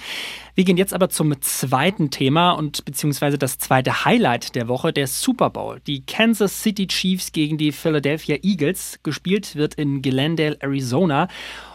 Wir 0.55 0.65
gehen 0.65 0.77
jetzt 0.77 0.93
aber 0.93 1.09
zum 1.09 1.41
zweiten 1.41 2.11
Thema 2.11 2.51
und 2.51 2.85
beziehungsweise 2.85 3.39
das 3.39 3.59
zweite 3.59 4.05
Highlight 4.05 4.57
der 4.57 4.67
Woche, 4.67 4.93
der 4.93 5.07
Super 5.07 5.51
Bowl. 5.51 5.81
Die 5.87 6.05
Kansas 6.05 6.63
City 6.63 6.89
Chiefs 6.89 7.31
gegen 7.31 7.59
die 7.59 7.71
Philadelphia 7.71 8.39
Eagles. 8.43 8.99
Gespielt 9.05 9.55
wird 9.55 9.75
in 9.75 10.03
Glendale, 10.03 10.57
Arizona. 10.61 11.29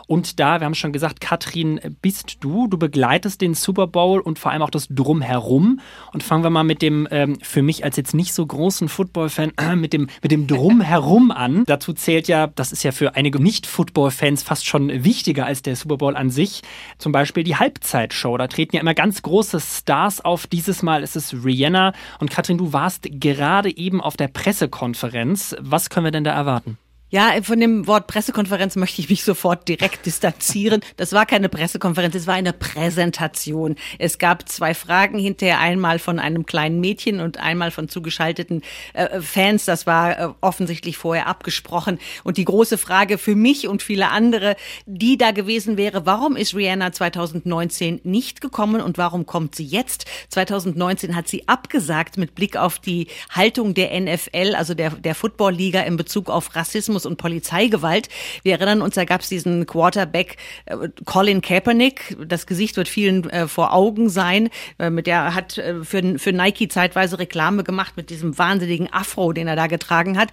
Und 0.08 0.40
da, 0.40 0.60
wir 0.60 0.66
haben 0.66 0.76
schon 0.76 0.92
gesagt, 0.92 1.22
Katrin, 1.22 1.80
bist 2.02 2.38
du. 2.42 2.68
Du 2.68 2.78
begleitest 2.78 3.42
den 3.42 3.54
Super 3.54 3.88
Bowl 3.88 4.20
und 4.20 4.40
vor 4.40 4.52
allem 4.52 4.62
auch 4.62 4.70
das 4.70 4.88
Drumherum. 4.90 5.80
Und 6.12 6.24
fangen 6.24 6.44
wir 6.44 6.50
mal 6.50 6.64
mit 6.64 6.82
dem, 6.82 7.08
ähm, 7.12 7.38
für 7.42 7.62
mich 7.62 7.84
als 7.84 7.98
jetzt 7.98 8.14
nicht 8.14 8.34
so 8.34 8.46
großen 8.46 8.90
Football-Fan, 8.90 9.54
äh, 9.58 9.76
mit 9.76 9.94
dem, 9.94 10.08
mit 10.22 10.32
dem 10.32 10.48
Drumherum 10.48 11.32
an. 11.32 11.64
Dazu 11.66 11.94
zählt 11.94 12.28
ja, 12.28 12.48
das 12.48 12.72
ist 12.72 12.84
ja 12.84 12.92
für 12.92 13.16
einige 13.16 13.42
Nicht-Football-Fans 13.42 14.44
fast 14.44 14.66
schon 14.66 15.04
wichtiger 15.04 15.46
als 15.46 15.62
der 15.62 15.76
Super 15.76 15.98
Bowl 15.98 16.16
an 16.16 16.30
sich. 16.30 16.62
Zum 16.98 17.12
Beispiel 17.12 17.44
die 17.44 17.56
Halbzeitshow. 17.56 18.38
Da 18.38 18.48
treten 18.48 18.76
ja 18.76 18.82
immer 18.82 18.94
ganz 18.94 19.22
große 19.22 19.60
Stars 19.60 20.22
auf. 20.22 20.48
Dieses 20.48 20.84
Mal 20.84 21.04
ist 21.04 21.16
es 21.16 21.34
Rihanna. 21.34 21.94
Und 22.20 22.30
Katrin, 22.30 22.58
du 22.58 22.74
warst 22.74 23.08
gerade 23.10 23.76
eben 23.76 24.02
auf 24.02 24.18
der 24.18 24.28
Pressekonferenz. 24.28 25.56
Was 25.60 25.90
können 25.90 26.06
wir 26.06 26.12
denn 26.12 26.24
da 26.24 26.34
erwarten? 26.34 26.78
Ja, 27.14 27.32
von 27.44 27.60
dem 27.60 27.86
Wort 27.86 28.08
Pressekonferenz 28.08 28.76
möchte 28.76 29.00
ich 29.00 29.08
mich 29.08 29.24
sofort 29.24 29.68
direkt 29.68 30.08
distanzieren. 30.08 30.82
Das 30.98 31.14
war 31.14 31.28
keine 31.28 31.48
Pressekonferenz, 31.48 32.16
es 32.16 32.26
war 32.26 32.34
eine 32.34 32.54
Präsentation. 32.54 33.76
Es 34.00 34.18
gab 34.18 34.50
zwei 34.50 34.74
Fragen 34.74 35.20
hinterher, 35.20 35.60
einmal 35.60 36.00
von 36.00 36.18
einem 36.18 36.48
kleinen 36.48 36.80
Mädchen 36.80 37.20
und 37.20 37.38
einmal 37.38 37.70
von 37.70 37.88
zugeschalteten 37.88 38.64
äh, 38.94 39.22
Fans. 39.22 39.66
Das 39.66 39.86
war 39.86 40.20
äh, 40.20 40.30
offensichtlich 40.42 40.98
vorher 40.98 41.28
abgesprochen. 41.28 42.00
Und 42.24 42.38
die 42.38 42.46
große 42.46 42.80
Frage 42.80 43.20
für 43.20 43.36
mich 43.36 43.68
und 43.68 43.84
viele 43.84 44.10
andere, 44.10 44.56
die 44.88 45.16
da 45.16 45.30
gewesen 45.30 45.78
wäre, 45.78 46.08
warum 46.08 46.36
ist 46.36 46.56
Rihanna 46.56 46.94
2019 46.94 48.02
nicht 48.04 48.42
gekommen 48.42 48.82
und 48.82 48.98
warum 48.98 49.28
kommt 49.28 49.54
sie 49.54 49.66
jetzt? 49.66 50.08
2019 50.30 51.16
hat 51.16 51.28
sie 51.28 51.48
abgesagt 51.48 52.18
mit 52.18 52.34
Blick 52.34 52.58
auf 52.58 52.80
die 52.80 53.06
Haltung 53.30 53.76
der 53.76 54.02
NFL, 54.02 54.56
also 54.56 54.74
der, 54.74 54.90
der 54.90 55.14
Football-Liga 55.14 55.82
in 55.82 55.96
Bezug 55.96 56.32
auf 56.32 56.56
Rassismus 56.56 57.03
Rassismus 57.04 57.06
und 57.06 57.18
Polizeigewalt. 57.18 58.10
Wir 58.44 58.54
erinnern 58.54 58.82
uns, 58.82 58.96
da 58.96 59.06
gab 59.06 59.22
es 59.22 59.30
diesen 59.30 59.66
Quarterback 59.66 60.38
äh, 60.66 60.90
Colin 61.06 61.42
Kaepernick. 61.42 62.18
Das 62.26 62.48
Gesicht 62.48 62.78
wird 62.78 62.88
vielen 62.88 63.30
äh, 63.30 63.48
vor 63.48 63.74
Augen 63.74 64.10
sein. 64.10 64.50
Äh, 64.80 64.90
mit 64.90 65.08
der 65.08 65.36
hat 65.36 65.58
äh, 65.58 65.84
für, 65.84 66.20
für 66.20 66.32
Nike 66.32 66.68
zeitweise 66.70 67.20
Reklame 67.20 67.64
gemacht 67.64 67.94
mit 67.96 68.10
diesem 68.10 68.38
wahnsinnigen 68.38 68.92
Afro, 68.92 69.34
den 69.34 69.48
er 69.48 69.56
da 69.56 69.68
getragen 69.68 70.18
hat. 70.18 70.30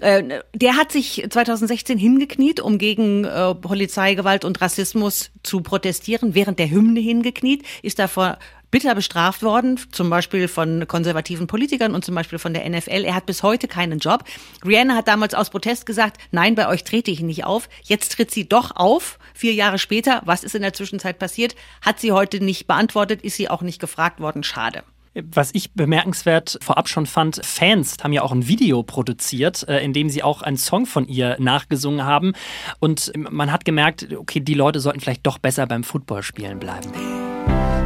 Äh, 0.00 0.40
der 0.54 0.76
hat 0.76 0.92
sich 0.92 1.26
2016 1.28 1.98
hingekniet, 1.98 2.60
um 2.60 2.78
gegen 2.78 3.24
äh, 3.24 3.54
Polizeigewalt 3.54 4.44
und 4.44 4.60
Rassismus 4.60 5.30
zu 5.42 5.60
protestieren, 5.60 6.34
während 6.34 6.58
der 6.58 6.70
Hymne 6.70 7.00
hingekniet, 7.00 7.64
ist 7.82 7.98
davor 7.98 8.38
bitter 8.70 8.94
bestraft 8.94 9.42
worden, 9.42 9.80
zum 9.92 10.10
Beispiel 10.10 10.48
von 10.48 10.86
konservativen 10.86 11.46
Politikern 11.46 11.94
und 11.94 12.04
zum 12.04 12.14
Beispiel 12.14 12.38
von 12.38 12.54
der 12.54 12.68
NFL. 12.68 13.04
Er 13.04 13.14
hat 13.14 13.26
bis 13.26 13.42
heute 13.42 13.68
keinen 13.68 13.98
Job. 13.98 14.24
Rihanna 14.64 14.94
hat 14.94 15.08
damals 15.08 15.34
aus 15.34 15.50
Protest 15.50 15.86
gesagt, 15.86 16.18
nein, 16.30 16.54
bei 16.54 16.68
euch 16.68 16.84
trete 16.84 17.10
ich 17.10 17.20
nicht 17.20 17.44
auf. 17.44 17.68
Jetzt 17.82 18.12
tritt 18.12 18.30
sie 18.30 18.48
doch 18.48 18.76
auf, 18.76 19.18
vier 19.34 19.54
Jahre 19.54 19.78
später. 19.78 20.22
Was 20.24 20.44
ist 20.44 20.54
in 20.54 20.62
der 20.62 20.72
Zwischenzeit 20.72 21.18
passiert? 21.18 21.54
Hat 21.82 22.00
sie 22.00 22.12
heute 22.12 22.42
nicht 22.42 22.66
beantwortet, 22.66 23.22
ist 23.22 23.36
sie 23.36 23.48
auch 23.48 23.62
nicht 23.62 23.80
gefragt 23.80 24.20
worden. 24.20 24.42
Schade. 24.42 24.82
Was 25.14 25.50
ich 25.52 25.72
bemerkenswert 25.72 26.58
vorab 26.62 26.88
schon 26.88 27.06
fand, 27.06 27.40
Fans 27.44 27.96
haben 28.02 28.12
ja 28.12 28.22
auch 28.22 28.32
ein 28.32 28.46
Video 28.46 28.82
produziert, 28.82 29.66
äh, 29.68 29.82
in 29.82 29.92
dem 29.92 30.10
sie 30.10 30.22
auch 30.22 30.42
einen 30.42 30.56
Song 30.58 30.86
von 30.86 31.08
ihr 31.08 31.36
nachgesungen 31.40 32.04
haben. 32.04 32.34
Und 32.78 33.12
man 33.16 33.50
hat 33.50 33.64
gemerkt, 33.64 34.14
okay, 34.16 34.40
die 34.40 34.54
Leute 34.54 34.80
sollten 34.80 35.00
vielleicht 35.00 35.26
doch 35.26 35.38
besser 35.38 35.66
beim 35.66 35.82
Footballspielen 35.82 36.60
bleiben. 36.60 37.27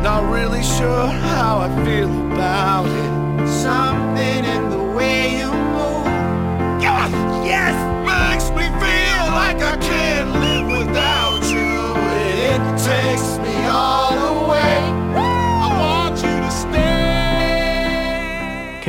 Not 0.02 0.28
really 0.32 0.64
sure 0.64 1.06
how 1.06 1.58
I 1.58 1.84
feel 1.84 2.10
about 2.32 2.86
it. 2.86 3.48
Something 3.48 4.44
in 4.44 4.70
the 4.70 4.82
way 4.96 5.41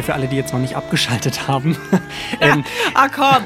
Für 0.05 0.13
alle, 0.13 0.27
die 0.27 0.35
jetzt 0.35 0.51
noch 0.51 0.59
nicht 0.59 0.75
abgeschaltet 0.75 1.47
haben. 1.47 1.77
ähm, 2.41 2.65
ah 2.93 3.07
komm. 3.07 3.45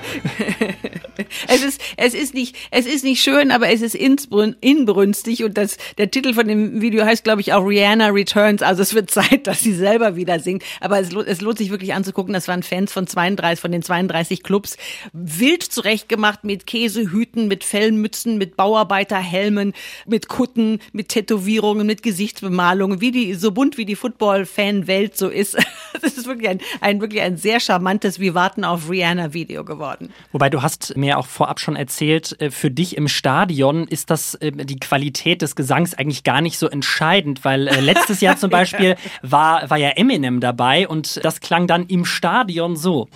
es 1.48 1.64
ist, 1.64 1.82
es 1.98 2.16
ist 2.16 2.34
nicht, 2.34 2.56
es 2.72 2.88
ist 2.88 3.04
nicht 3.04 3.22
schön, 3.22 3.52
aber 3.52 3.70
es 3.70 3.82
ist 3.82 3.94
inbrünstig 3.94 5.44
und 5.44 5.56
das, 5.56 5.78
der 6.00 6.10
Titel 6.10 6.34
von 6.34 6.48
dem 6.48 6.82
Video 6.82 7.06
heißt, 7.06 7.24
glaube 7.24 7.42
ich, 7.42 7.54
auch 7.54 7.64
Rihanna 7.64 8.08
Returns. 8.08 8.64
Also 8.64 8.82
es 8.82 8.96
wird 8.96 9.12
Zeit, 9.18 9.46
dass 9.46 9.60
sie 9.60 9.74
selber 9.74 10.16
wieder 10.16 10.40
singt. 10.40 10.64
Aber 10.82 11.00
es, 11.00 11.14
es 11.14 11.42
lohnt 11.42 11.60
sich 11.60 11.70
wirklich 11.70 11.94
anzugucken. 11.94 12.34
Das 12.34 12.48
waren 12.48 12.64
Fans 12.64 12.92
von 12.92 13.06
32, 13.06 13.60
von 13.60 13.72
den 13.72 13.84
32 13.84 14.42
Clubs. 14.42 14.78
Wild 15.14 15.62
zurechtgemacht 15.64 16.44
mit 16.44 16.66
Käsehüten, 16.66 17.48
mit 17.48 17.64
Fellmützen, 17.64 18.40
mit 18.40 18.58
Bauarbeiterhelmen, 18.58 19.74
mit 20.08 20.28
Kutten, 20.28 20.80
mit 20.92 21.10
Tätowierungen, 21.10 21.86
mit 21.86 22.02
Gesichtsbemalungen, 22.02 23.00
wie 23.00 23.12
die, 23.12 23.34
so 23.36 23.52
bunt 23.52 23.78
wie 23.78 23.86
die 23.86 23.96
Football-Fan-Welt 23.96 25.16
so 25.18 25.30
ist. 25.30 25.56
Das 26.02 26.16
ist 26.16 26.28
wirklich 26.28 26.47
wirklich 26.48 26.68
ein, 26.82 26.82
ein, 26.82 27.02
wirklich 27.02 27.22
ein 27.22 27.38
sehr 27.38 27.60
charmantes 27.60 28.20
Wir 28.20 28.34
warten 28.34 28.64
auf 28.64 28.90
Rihanna-Video 28.90 29.64
geworden. 29.64 30.14
Wobei 30.32 30.50
du 30.50 30.62
hast 30.62 30.96
mir 30.98 31.18
auch 31.18 31.28
vorab 31.28 31.60
schon 31.60 31.76
erzählt, 31.76 32.40
äh, 32.42 32.52
für 32.52 32.72
dich 32.72 32.98
im 32.98 33.08
Stadion 33.08 33.88
ist 33.88 34.10
das 34.10 34.36
äh, 34.36 34.52
die 34.52 34.80
Qualität 34.80 35.42
des 35.42 35.56
Gesangs 35.56 35.94
eigentlich 35.94 36.24
gar 36.24 36.42
nicht 36.42 36.58
so 36.58 36.68
entscheidend, 36.68 37.44
weil 37.46 37.68
äh, 37.68 37.80
letztes 37.80 38.22
Jahr 38.22 38.38
zum 38.38 38.50
Beispiel 38.58 38.96
war, 39.22 39.70
war 39.70 39.78
ja 39.78 39.90
Eminem 39.90 40.40
dabei 40.40 40.88
und 40.88 41.24
das 41.24 41.40
klang 41.40 41.68
dann 41.68 41.86
im 41.88 42.06
Stadion 42.06 42.76
so. 42.76 43.08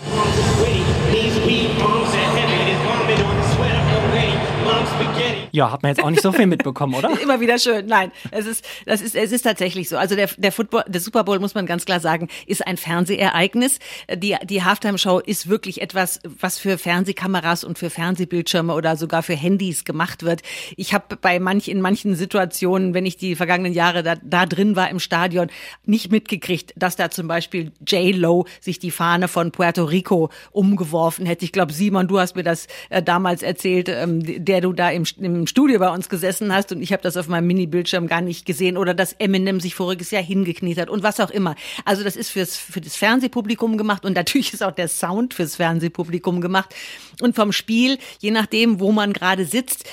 Ja, 5.51 5.71
hat 5.71 5.83
man 5.83 5.91
jetzt 5.91 6.03
auch 6.03 6.09
nicht 6.09 6.21
so 6.21 6.31
viel 6.31 6.47
mitbekommen, 6.47 6.95
oder? 6.95 7.09
Immer 7.21 7.39
wieder 7.39 7.59
schön. 7.59 7.85
Nein, 7.85 8.11
es 8.31 8.45
ist, 8.45 8.65
das 8.85 9.01
ist, 9.01 9.15
es 9.15 9.31
ist 9.31 9.41
tatsächlich 9.41 9.89
so. 9.89 9.97
Also 9.97 10.15
der, 10.15 10.29
der 10.37 10.51
Football, 10.51 10.85
der 10.87 11.01
Super 11.01 11.23
Bowl, 11.23 11.39
muss 11.39 11.55
man 11.55 11.65
ganz 11.65 11.85
klar 11.85 11.99
sagen, 11.99 12.29
ist 12.45 12.65
ein 12.65 12.77
Fernsehereignis. 12.77 13.79
Die, 14.13 14.35
die 14.43 14.63
Halftime-Show 14.63 15.19
ist 15.19 15.49
wirklich 15.49 15.81
etwas, 15.81 16.19
was 16.23 16.57
für 16.57 16.77
Fernsehkameras 16.77 17.63
und 17.63 17.77
für 17.77 17.89
Fernsehbildschirme 17.89 18.73
oder 18.73 18.95
sogar 18.95 19.23
für 19.23 19.35
Handys 19.35 19.83
gemacht 19.83 20.23
wird. 20.23 20.41
Ich 20.77 20.93
habe 20.93 21.17
bei 21.17 21.39
manch, 21.39 21.67
in 21.67 21.81
manchen 21.81 22.15
Situationen, 22.15 22.93
wenn 22.93 23.05
ich 23.05 23.17
die 23.17 23.35
vergangenen 23.35 23.73
Jahre 23.73 24.03
da, 24.03 24.15
da 24.15 24.45
drin 24.45 24.75
war 24.75 24.89
im 24.89 24.99
Stadion, 24.99 25.49
nicht 25.85 26.11
mitgekriegt, 26.11 26.73
dass 26.75 26.95
da 26.95 27.09
zum 27.09 27.27
Beispiel 27.27 27.71
J-Lo 27.85 28.45
sich 28.59 28.79
die 28.79 28.91
Fahne 28.91 29.27
von 29.27 29.51
Puerto 29.51 29.83
Rico 29.83 30.29
umgeworfen 30.51 31.25
hätte. 31.25 31.45
Ich 31.45 31.51
glaube, 31.51 31.73
Simon, 31.73 32.07
du 32.07 32.19
hast 32.19 32.35
mir 32.35 32.43
das 32.43 32.67
äh, 32.89 33.03
damals 33.03 33.43
erzählt, 33.43 33.89
ähm, 33.89 34.21
der 34.23 34.61
du 34.61 34.73
da 34.73 34.89
im, 34.89 35.03
im 35.19 35.40
Studio 35.47 35.79
bei 35.79 35.89
uns 35.89 36.09
gesessen 36.09 36.53
hast 36.53 36.71
und 36.71 36.81
ich 36.81 36.93
habe 36.93 37.03
das 37.03 37.17
auf 37.17 37.27
meinem 37.27 37.47
Mini-Bildschirm 37.47 38.07
gar 38.07 38.21
nicht 38.21 38.45
gesehen 38.45 38.77
oder 38.77 38.93
dass 38.93 39.13
Eminem 39.13 39.59
sich 39.59 39.75
voriges 39.75 40.11
Jahr 40.11 40.23
hingekniet 40.23 40.77
hat 40.77 40.89
und 40.89 41.03
was 41.03 41.19
auch 41.19 41.29
immer. 41.29 41.55
Also 41.85 42.03
das 42.03 42.15
ist 42.15 42.29
fürs, 42.29 42.57
für 42.57 42.81
das 42.81 42.95
Fernsehpublikum 42.95 43.77
gemacht 43.77 44.05
und 44.05 44.15
natürlich 44.15 44.53
ist 44.53 44.63
auch 44.63 44.71
der 44.71 44.87
Sound 44.87 45.33
fürs 45.33 45.55
Fernsehpublikum 45.55 46.41
gemacht 46.41 46.73
und 47.21 47.35
vom 47.35 47.51
Spiel, 47.51 47.97
je 48.19 48.31
nachdem, 48.31 48.79
wo 48.79 48.91
man 48.91 49.13
gerade 49.13 49.45
sitzt, 49.45 49.85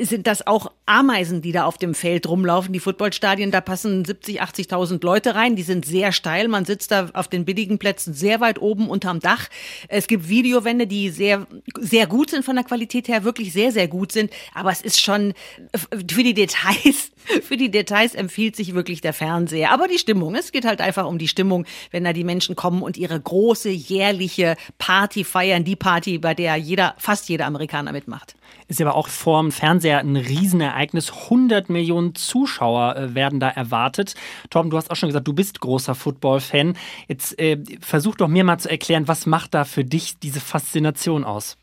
sind 0.00 0.26
das 0.26 0.46
auch 0.46 0.72
Ameisen, 0.86 1.42
die 1.42 1.52
da 1.52 1.64
auf 1.64 1.76
dem 1.76 1.94
Feld 1.94 2.26
rumlaufen. 2.26 2.72
Die 2.72 2.80
Footballstadien, 2.80 3.50
da 3.50 3.60
passen 3.60 4.02
70, 4.04 4.42
80.000 4.42 5.04
Leute 5.04 5.34
rein. 5.34 5.56
Die 5.56 5.62
sind 5.62 5.84
sehr 5.84 6.12
steil. 6.12 6.48
Man 6.48 6.64
sitzt 6.64 6.90
da 6.90 7.10
auf 7.12 7.28
den 7.28 7.44
billigen 7.44 7.78
Plätzen 7.78 8.14
sehr 8.14 8.40
weit 8.40 8.62
oben 8.62 8.88
unterm 8.88 9.20
Dach. 9.20 9.48
Es 9.88 10.06
gibt 10.06 10.28
Videowände, 10.30 10.86
die 10.86 11.10
sehr, 11.10 11.46
sehr 11.78 12.06
gut 12.06 12.30
sind 12.30 12.46
von 12.46 12.56
der 12.56 12.64
Qualität 12.64 13.08
her, 13.08 13.24
wirklich 13.24 13.52
sehr, 13.52 13.70
sehr 13.70 13.88
gut 13.88 14.10
sind. 14.10 14.32
Aber 14.54 14.72
es 14.72 14.80
ist 14.80 15.02
schon 15.02 15.34
für 15.92 16.22
die 16.22 16.34
Details, 16.34 17.10
für 17.42 17.58
die 17.58 17.70
Details 17.70 18.14
empfiehlt 18.14 18.56
sich 18.56 18.74
wirklich 18.74 19.02
der 19.02 19.12
Fernseher. 19.12 19.70
Aber 19.70 19.86
die 19.86 19.98
Stimmung, 19.98 20.34
es 20.34 20.50
geht 20.50 20.64
halt 20.64 20.80
einfach 20.80 21.06
um 21.06 21.18
die 21.18 21.28
Stimmung, 21.28 21.66
wenn 21.90 22.04
da 22.04 22.14
die 22.14 22.24
Menschen 22.24 22.56
kommen 22.56 22.80
und 22.80 22.96
ihre 22.96 23.20
große 23.20 23.68
jährliche 23.68 24.56
Party 24.78 25.24
feiern. 25.24 25.64
Die 25.64 25.76
Party, 25.76 26.16
bei 26.16 26.32
der 26.32 26.56
jeder, 26.56 26.94
fast 26.96 27.28
jeder 27.28 27.44
Amerikaner 27.44 27.92
mitmacht. 27.92 28.37
Ist 28.66 28.80
aber 28.80 28.94
auch 28.94 29.08
vorm 29.08 29.50
Fernseher 29.50 29.98
ein 29.98 30.16
Riesenereignis. 30.16 31.12
100 31.24 31.70
Millionen 31.70 32.14
Zuschauer 32.14 32.96
äh, 32.96 33.14
werden 33.14 33.40
da 33.40 33.48
erwartet. 33.48 34.14
Torben, 34.50 34.70
du 34.70 34.76
hast 34.76 34.90
auch 34.90 34.96
schon 34.96 35.08
gesagt, 35.08 35.26
du 35.26 35.32
bist 35.32 35.60
großer 35.60 35.94
Football-Fan. 35.94 36.76
Jetzt 37.08 37.38
äh, 37.38 37.58
versuch 37.80 38.16
doch 38.16 38.28
mir 38.28 38.44
mal 38.44 38.58
zu 38.58 38.70
erklären, 38.70 39.08
was 39.08 39.26
macht 39.26 39.54
da 39.54 39.64
für 39.64 39.84
dich 39.84 40.18
diese 40.18 40.40
Faszination 40.40 41.24
aus? 41.24 41.56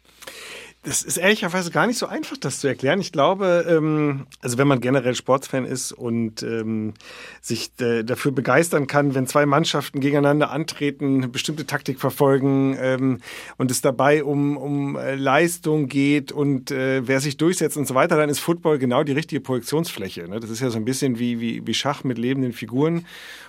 Das 0.85 1.01
ist 1.01 1.17
ehrlicherweise 1.17 1.71
gar 1.71 1.87
nicht 1.87 1.97
so 1.97 2.05
einfach, 2.05 2.37
das 2.37 2.59
zu 2.59 2.67
erklären. 2.67 3.01
Ich 3.01 3.11
glaube, 3.11 3.65
ähm, 3.67 4.27
also 4.41 4.59
wenn 4.59 4.67
man 4.67 4.81
generell 4.81 5.15
Sportsfan 5.15 5.65
ist 5.65 5.91
und 5.91 6.43
ähm, 6.43 6.93
sich 7.41 7.71
äh, 7.79 8.03
dafür 8.03 8.31
begeistern 8.31 8.85
kann, 8.85 9.15
wenn 9.15 9.25
zwei 9.25 9.47
Mannschaften 9.47 9.99
gegeneinander 9.99 10.51
antreten, 10.51 11.31
bestimmte 11.31 11.65
Taktik 11.65 11.99
verfolgen 11.99 12.77
ähm, 12.79 13.21
und 13.57 13.71
es 13.71 13.81
dabei 13.81 14.23
um, 14.23 14.57
um 14.57 14.95
äh, 14.95 15.15
Leistung 15.15 15.87
geht 15.87 16.31
und 16.31 16.69
äh, 16.69 17.07
wer 17.07 17.19
sich 17.19 17.37
durchsetzt 17.37 17.77
und 17.77 17.87
so 17.87 17.95
weiter, 17.95 18.15
dann 18.15 18.29
ist 18.29 18.39
Football 18.39 18.77
genau 18.77 19.03
die 19.03 19.13
richtige 19.13 19.41
Projektionsfläche. 19.41 20.29
Ne? 20.29 20.39
Das 20.39 20.51
ist 20.51 20.59
ja 20.59 20.69
so 20.69 20.77
ein 20.77 20.85
bisschen 20.85 21.17
wie, 21.17 21.39
wie, 21.39 21.65
wie 21.65 21.73
Schach 21.73 22.03
mit 22.03 22.19
lebenden 22.19 22.53
Figuren. 22.53 23.05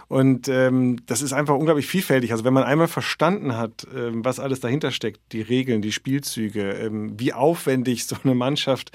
Und 0.08 0.48
ähm, 0.48 0.98
das 1.06 1.20
ist 1.20 1.32
einfach 1.32 1.56
unglaublich 1.56 1.86
vielfältig. 1.86 2.30
Also 2.30 2.44
wenn 2.44 2.54
man 2.54 2.62
einmal 2.62 2.86
verstanden 2.86 3.56
hat, 3.56 3.86
ähm, 3.94 4.24
was 4.24 4.38
alles 4.38 4.60
dahinter 4.60 4.92
steckt, 4.92 5.20
die 5.32 5.42
Regeln, 5.42 5.82
die 5.82 5.90
Spielzüge, 5.90 6.70
ähm, 6.72 7.18
wie 7.18 7.32
aufwendig 7.32 8.06
so 8.06 8.16
eine 8.22 8.36
Mannschaft 8.36 8.92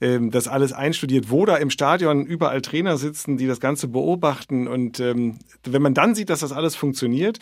ähm, 0.00 0.30
das 0.30 0.48
alles 0.48 0.72
einstudiert, 0.72 1.30
wo 1.30 1.46
da 1.46 1.56
im 1.56 1.70
Stadion 1.70 2.26
überall 2.26 2.60
Trainer 2.60 2.98
sitzen, 2.98 3.36
die 3.36 3.46
das 3.46 3.60
Ganze 3.60 3.86
beobachten. 3.86 4.66
Und 4.66 4.98
ähm, 4.98 5.38
wenn 5.64 5.82
man 5.82 5.94
dann 5.94 6.14
sieht, 6.16 6.30
dass 6.30 6.40
das 6.40 6.52
alles 6.52 6.74
funktioniert, 6.74 7.38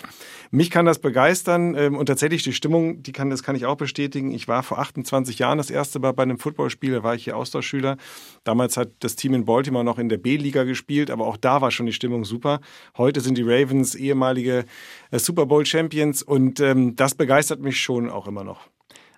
mich 0.51 0.71
kann 0.71 0.85
das 0.85 0.99
begeistern. 0.99 1.75
Ähm, 1.75 1.97
und 1.97 2.07
tatsächlich 2.07 2.43
die 2.43 2.53
Stimmung, 2.53 3.03
die 3.03 3.13
kann, 3.13 3.31
das 3.31 3.43
kann 3.43 3.57
ich 3.57 3.65
auch 3.65 3.77
bestätigen. 3.77 4.31
Ich 4.33 4.47
war 4.49 4.63
vor 4.63 4.79
28 4.79 5.39
Jahren 5.39 5.57
das 5.57 5.71
erste 5.71 5.99
Mal 6.01 6.13
bei 6.13 6.23
einem 6.23 6.39
Footballspiel, 6.39 6.93
da 6.93 7.03
war 7.03 7.15
ich 7.15 7.25
hier 7.25 7.37
Austauschschüler. 7.37 7.97
Damals 8.45 8.77
hat 8.77 8.91
das 9.01 9.17
Team 9.17 9.33
in 9.33 9.47
Baltimore 9.47 9.85
noch 9.85 9.99
in 9.99 10.11
der 10.11 10.19
B-Liga 10.19 10.65
gespielt, 10.65 11.11
aber 11.11 11.27
auch 11.27 11.39
da 11.39 11.63
war 11.63 11.71
schon 11.71 11.87
die 11.87 11.93
Stimmung 11.93 12.25
super. 12.25 12.61
Heute 12.97 13.06
sind 13.15 13.39
die 13.39 13.43
Ravens 13.43 13.95
ehemalige 13.95 14.65
äh, 15.11 15.19
Super 15.19 15.47
Bowl 15.47 15.65
Champions 15.65 16.23
und 16.23 16.61
ähm, 16.61 16.97
das 16.97 17.15
begeistert 17.15 17.61
mich 17.61 17.81
schon 17.81 18.11
auch 18.11 18.27
immer 18.27 18.45
noch. 18.45 18.69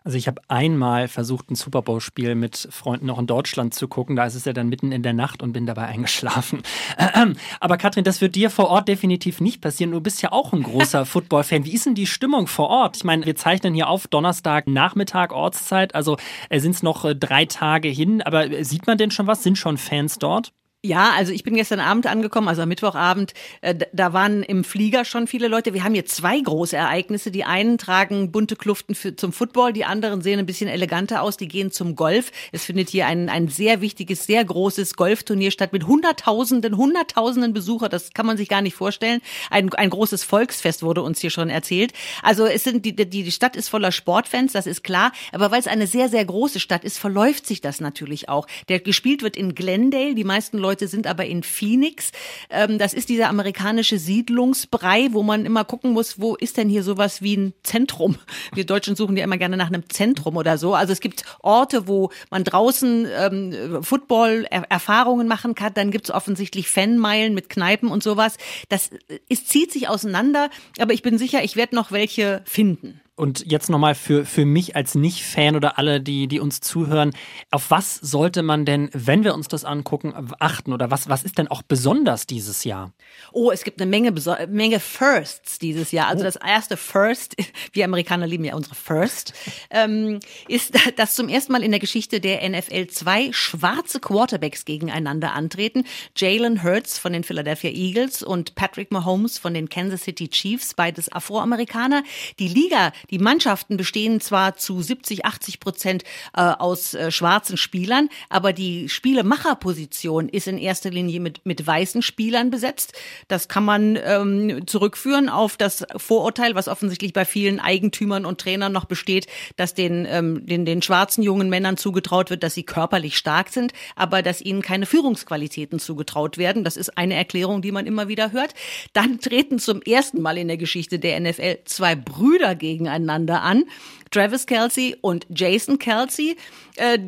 Also 0.08 0.16
ich 0.16 0.26
habe 0.26 0.40
einmal 0.48 1.06
versucht, 1.06 1.50
ein 1.50 1.54
Super 1.54 1.82
Bowl-Spiel 1.82 2.34
mit 2.34 2.68
Freunden 2.70 3.04
noch 3.04 3.18
in 3.18 3.26
Deutschland 3.26 3.74
zu 3.74 3.88
gucken. 3.88 4.16
Da 4.16 4.24
ist 4.24 4.36
es 4.36 4.46
ja 4.46 4.54
dann 4.54 4.70
mitten 4.70 4.90
in 4.90 5.02
der 5.02 5.12
Nacht 5.12 5.42
und 5.42 5.52
bin 5.52 5.66
dabei 5.66 5.84
eingeschlafen. 5.84 6.62
Aber 7.60 7.76
Katrin, 7.76 8.04
das 8.04 8.22
wird 8.22 8.34
dir 8.34 8.48
vor 8.48 8.68
Ort 8.68 8.88
definitiv 8.88 9.42
nicht 9.42 9.60
passieren. 9.60 9.90
Du 9.90 10.00
bist 10.00 10.22
ja 10.22 10.32
auch 10.32 10.54
ein 10.54 10.62
großer 10.62 11.04
Football-Fan. 11.06 11.66
Wie 11.66 11.74
ist 11.74 11.84
denn 11.84 11.94
die 11.94 12.06
Stimmung 12.06 12.46
vor 12.46 12.68
Ort? 12.68 12.96
Ich 12.96 13.04
meine, 13.04 13.26
wir 13.26 13.36
zeichnen 13.36 13.74
hier 13.74 13.90
auf 13.90 14.06
Donnerstag 14.08 14.66
Nachmittag 14.66 15.32
Ortszeit. 15.32 15.94
Also 15.94 16.16
äh, 16.48 16.58
sind 16.58 16.74
es 16.74 16.82
noch 16.82 17.04
äh, 17.04 17.14
drei 17.14 17.44
Tage 17.44 17.88
hin. 17.88 18.22
Aber 18.22 18.64
sieht 18.64 18.86
man 18.86 18.96
denn 18.96 19.10
schon 19.10 19.26
was? 19.26 19.42
Sind 19.42 19.58
schon 19.58 19.76
Fans 19.76 20.18
dort? 20.18 20.52
Ja, 20.88 21.10
also 21.14 21.34
ich 21.34 21.44
bin 21.44 21.54
gestern 21.54 21.80
Abend 21.80 22.06
angekommen, 22.06 22.48
also 22.48 22.62
am 22.62 22.70
Mittwochabend. 22.70 23.34
Äh, 23.60 23.74
da 23.92 24.14
waren 24.14 24.42
im 24.42 24.64
Flieger 24.64 25.04
schon 25.04 25.26
viele 25.26 25.46
Leute. 25.46 25.74
Wir 25.74 25.84
haben 25.84 25.92
hier 25.92 26.06
zwei 26.06 26.40
große 26.40 26.74
Ereignisse. 26.74 27.30
Die 27.30 27.44
einen 27.44 27.76
tragen 27.76 28.32
bunte 28.32 28.56
Kluften 28.56 28.94
für, 28.94 29.14
zum 29.14 29.34
Football, 29.34 29.74
die 29.74 29.84
anderen 29.84 30.22
sehen 30.22 30.38
ein 30.38 30.46
bisschen 30.46 30.70
eleganter 30.70 31.20
aus. 31.20 31.36
Die 31.36 31.46
gehen 31.46 31.70
zum 31.70 31.94
Golf. 31.94 32.32
Es 32.52 32.64
findet 32.64 32.88
hier 32.88 33.06
ein, 33.06 33.28
ein 33.28 33.48
sehr 33.48 33.82
wichtiges, 33.82 34.24
sehr 34.24 34.42
großes 34.42 34.94
Golfturnier 34.94 35.50
statt 35.50 35.74
mit 35.74 35.86
Hunderttausenden, 35.86 36.78
Hunderttausenden 36.78 37.52
Besucher. 37.52 37.90
Das 37.90 38.14
kann 38.14 38.24
man 38.24 38.38
sich 38.38 38.48
gar 38.48 38.62
nicht 38.62 38.74
vorstellen. 38.74 39.20
Ein, 39.50 39.70
ein 39.74 39.90
großes 39.90 40.24
Volksfest 40.24 40.82
wurde 40.82 41.02
uns 41.02 41.20
hier 41.20 41.28
schon 41.28 41.50
erzählt. 41.50 41.92
Also 42.22 42.46
es 42.46 42.64
sind 42.64 42.86
die, 42.86 42.96
die, 42.96 43.10
die 43.10 43.30
Stadt 43.30 43.56
ist 43.56 43.68
voller 43.68 43.92
Sportfans, 43.92 44.54
das 44.54 44.66
ist 44.66 44.84
klar. 44.84 45.12
Aber 45.32 45.50
weil 45.50 45.60
es 45.60 45.66
eine 45.66 45.86
sehr, 45.86 46.08
sehr 46.08 46.24
große 46.24 46.60
Stadt 46.60 46.82
ist, 46.82 46.98
verläuft 46.98 47.46
sich 47.46 47.60
das 47.60 47.78
natürlich 47.78 48.30
auch. 48.30 48.46
Der 48.70 48.80
gespielt 48.80 49.22
wird 49.22 49.36
in 49.36 49.54
Glendale. 49.54 50.14
Die 50.14 50.24
meisten 50.24 50.56
Leute 50.56 50.77
Leute 50.78 50.86
sind 50.86 51.08
aber 51.08 51.26
in 51.26 51.42
Phoenix. 51.42 52.12
Ähm, 52.50 52.78
das 52.78 52.94
ist 52.94 53.08
dieser 53.08 53.28
amerikanische 53.30 53.98
Siedlungsbrei, 53.98 55.08
wo 55.10 55.24
man 55.24 55.44
immer 55.44 55.64
gucken 55.64 55.92
muss, 55.92 56.20
wo 56.20 56.36
ist 56.36 56.56
denn 56.56 56.68
hier 56.68 56.84
sowas 56.84 57.20
wie 57.20 57.36
ein 57.36 57.52
Zentrum? 57.64 58.16
Wir 58.54 58.64
Deutschen 58.64 58.94
suchen 58.94 59.16
ja 59.16 59.24
immer 59.24 59.38
gerne 59.38 59.56
nach 59.56 59.66
einem 59.66 59.90
Zentrum 59.90 60.36
oder 60.36 60.56
so. 60.56 60.74
Also 60.76 60.92
es 60.92 61.00
gibt 61.00 61.24
Orte, 61.42 61.88
wo 61.88 62.12
man 62.30 62.44
draußen 62.44 63.08
ähm, 63.12 63.82
Football-Erfahrungen 63.82 65.26
machen 65.26 65.56
kann. 65.56 65.74
Dann 65.74 65.90
gibt 65.90 66.04
es 66.04 66.14
offensichtlich 66.14 66.70
Fanmeilen 66.70 67.34
mit 67.34 67.48
Kneipen 67.48 67.90
und 67.90 68.04
sowas. 68.04 68.36
Das 68.68 68.90
es 69.28 69.46
zieht 69.46 69.72
sich 69.72 69.88
auseinander, 69.88 70.48
aber 70.78 70.92
ich 70.92 71.02
bin 71.02 71.18
sicher, 71.18 71.42
ich 71.42 71.56
werde 71.56 71.74
noch 71.74 71.90
welche 71.90 72.42
finden. 72.44 73.00
Und 73.18 73.50
jetzt 73.50 73.68
nochmal 73.68 73.96
für, 73.96 74.24
für 74.24 74.46
mich 74.46 74.76
als 74.76 74.94
Nicht-Fan 74.94 75.56
oder 75.56 75.76
alle, 75.76 76.00
die, 76.00 76.28
die 76.28 76.38
uns 76.38 76.60
zuhören, 76.60 77.12
auf 77.50 77.68
was 77.72 77.96
sollte 77.96 78.44
man 78.44 78.64
denn, 78.64 78.90
wenn 78.92 79.24
wir 79.24 79.34
uns 79.34 79.48
das 79.48 79.64
angucken, 79.64 80.14
achten? 80.38 80.72
Oder 80.72 80.92
was, 80.92 81.08
was 81.08 81.24
ist 81.24 81.36
denn 81.36 81.48
auch 81.48 81.62
besonders 81.62 82.26
dieses 82.26 82.62
Jahr? 82.62 82.92
Oh, 83.32 83.50
es 83.50 83.64
gibt 83.64 83.80
eine 83.80 83.90
Menge, 83.90 84.14
Menge 84.48 84.78
Firsts 84.78 85.58
dieses 85.58 85.90
Jahr. 85.90 86.06
Also 86.06 86.20
oh. 86.20 86.24
das 86.26 86.36
erste 86.36 86.76
First, 86.76 87.34
wir 87.72 87.84
Amerikaner 87.86 88.28
lieben 88.28 88.44
ja 88.44 88.54
unsere 88.54 88.76
First, 88.76 89.32
ähm, 89.70 90.20
ist, 90.46 90.74
dass 90.94 91.16
zum 91.16 91.28
ersten 91.28 91.52
Mal 91.52 91.64
in 91.64 91.72
der 91.72 91.80
Geschichte 91.80 92.20
der 92.20 92.48
NFL 92.48 92.86
zwei 92.86 93.32
schwarze 93.32 93.98
Quarterbacks 93.98 94.64
gegeneinander 94.64 95.32
antreten. 95.32 95.82
Jalen 96.16 96.62
Hurts 96.62 96.98
von 96.98 97.12
den 97.12 97.24
Philadelphia 97.24 97.70
Eagles 97.70 98.22
und 98.22 98.54
Patrick 98.54 98.92
Mahomes 98.92 99.38
von 99.38 99.54
den 99.54 99.68
Kansas 99.68 100.02
City 100.02 100.28
Chiefs, 100.28 100.74
beides 100.74 101.10
Afroamerikaner. 101.10 102.04
Die 102.38 102.46
Liga 102.46 102.92
die 103.10 103.18
Mannschaften 103.18 103.76
bestehen 103.76 104.20
zwar 104.20 104.56
zu 104.56 104.82
70, 104.82 105.24
80 105.24 105.60
Prozent 105.60 106.04
äh, 106.36 106.40
aus 106.40 106.94
äh, 106.94 107.10
schwarzen 107.10 107.56
Spielern, 107.56 108.08
aber 108.28 108.52
die 108.52 108.88
Spielemacherposition 108.88 110.28
ist 110.28 110.46
in 110.46 110.58
erster 110.58 110.90
Linie 110.90 111.20
mit, 111.20 111.46
mit 111.46 111.66
weißen 111.66 112.02
Spielern 112.02 112.50
besetzt. 112.50 112.92
Das 113.28 113.48
kann 113.48 113.64
man 113.64 113.98
ähm, 114.02 114.66
zurückführen 114.66 115.28
auf 115.28 115.56
das 115.56 115.86
Vorurteil, 115.96 116.54
was 116.54 116.68
offensichtlich 116.68 117.12
bei 117.14 117.24
vielen 117.24 117.60
Eigentümern 117.60 118.26
und 118.26 118.40
Trainern 118.40 118.72
noch 118.72 118.84
besteht, 118.84 119.26
dass 119.56 119.74
den, 119.74 120.06
ähm, 120.08 120.44
den, 120.44 120.66
den 120.66 120.82
schwarzen 120.82 121.22
jungen 121.22 121.48
Männern 121.48 121.76
zugetraut 121.78 122.28
wird, 122.28 122.42
dass 122.42 122.54
sie 122.54 122.64
körperlich 122.64 123.16
stark 123.16 123.48
sind, 123.48 123.72
aber 123.96 124.22
dass 124.22 124.42
ihnen 124.42 124.60
keine 124.60 124.84
Führungsqualitäten 124.84 125.78
zugetraut 125.78 126.36
werden. 126.36 126.62
Das 126.62 126.76
ist 126.76 126.98
eine 126.98 127.14
Erklärung, 127.14 127.62
die 127.62 127.72
man 127.72 127.86
immer 127.86 128.08
wieder 128.08 128.32
hört. 128.32 128.54
Dann 128.92 129.18
treten 129.20 129.58
zum 129.58 129.80
ersten 129.80 130.20
Mal 130.20 130.36
in 130.36 130.48
der 130.48 130.58
Geschichte 130.58 130.98
der 130.98 131.18
NFL 131.20 131.60
zwei 131.64 131.94
Brüder 131.94 132.54
gegeneinander 132.54 132.97
gegeneinander 132.98 133.42
an. 133.42 133.64
Travis 134.10 134.46
Kelsey 134.46 134.96
und 135.00 135.26
Jason 135.28 135.78
Kelsey. 135.78 136.36
Äh, 136.76 136.98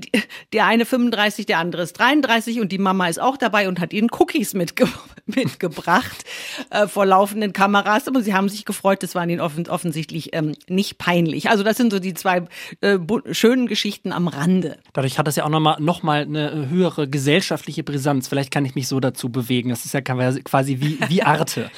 der 0.52 0.66
eine 0.66 0.84
35, 0.84 1.46
der 1.46 1.58
andere 1.58 1.82
ist 1.82 1.94
33 1.94 2.60
und 2.60 2.72
die 2.72 2.78
Mama 2.78 3.08
ist 3.08 3.20
auch 3.20 3.36
dabei 3.36 3.68
und 3.68 3.80
hat 3.80 3.92
ihnen 3.92 4.08
Cookies 4.10 4.54
mitge 4.54 4.88
mitgebracht 5.26 6.24
äh, 6.70 6.86
vor 6.88 7.06
laufenden 7.06 7.52
Kameras. 7.52 8.08
Aber 8.08 8.22
sie 8.22 8.34
haben 8.34 8.48
sich 8.48 8.64
gefreut, 8.64 9.02
das 9.02 9.14
war 9.14 9.26
ihnen 9.26 9.40
offen 9.40 9.68
offensichtlich 9.68 10.34
ähm, 10.34 10.54
nicht 10.68 10.98
peinlich. 10.98 11.50
Also 11.50 11.62
das 11.62 11.76
sind 11.76 11.92
so 11.92 11.98
die 11.98 12.14
zwei 12.14 12.44
äh, 12.80 12.98
schönen 13.30 13.66
Geschichten 13.66 14.12
am 14.12 14.28
Rande. 14.28 14.78
Dadurch 14.92 15.18
hat 15.18 15.26
das 15.26 15.36
ja 15.36 15.44
auch 15.44 15.50
nochmal 15.50 15.76
noch 15.80 16.02
mal 16.02 16.22
eine 16.22 16.68
höhere 16.68 17.08
gesellschaftliche 17.08 17.84
Brisanz. 17.84 18.28
Vielleicht 18.28 18.50
kann 18.50 18.64
ich 18.64 18.74
mich 18.74 18.88
so 18.88 19.00
dazu 19.00 19.28
bewegen. 19.28 19.70
Das 19.70 19.84
ist 19.84 19.94
ja 19.94 20.00
quasi 20.00 20.80
wie, 20.80 20.98
wie 21.08 21.22
Arte 21.22 21.70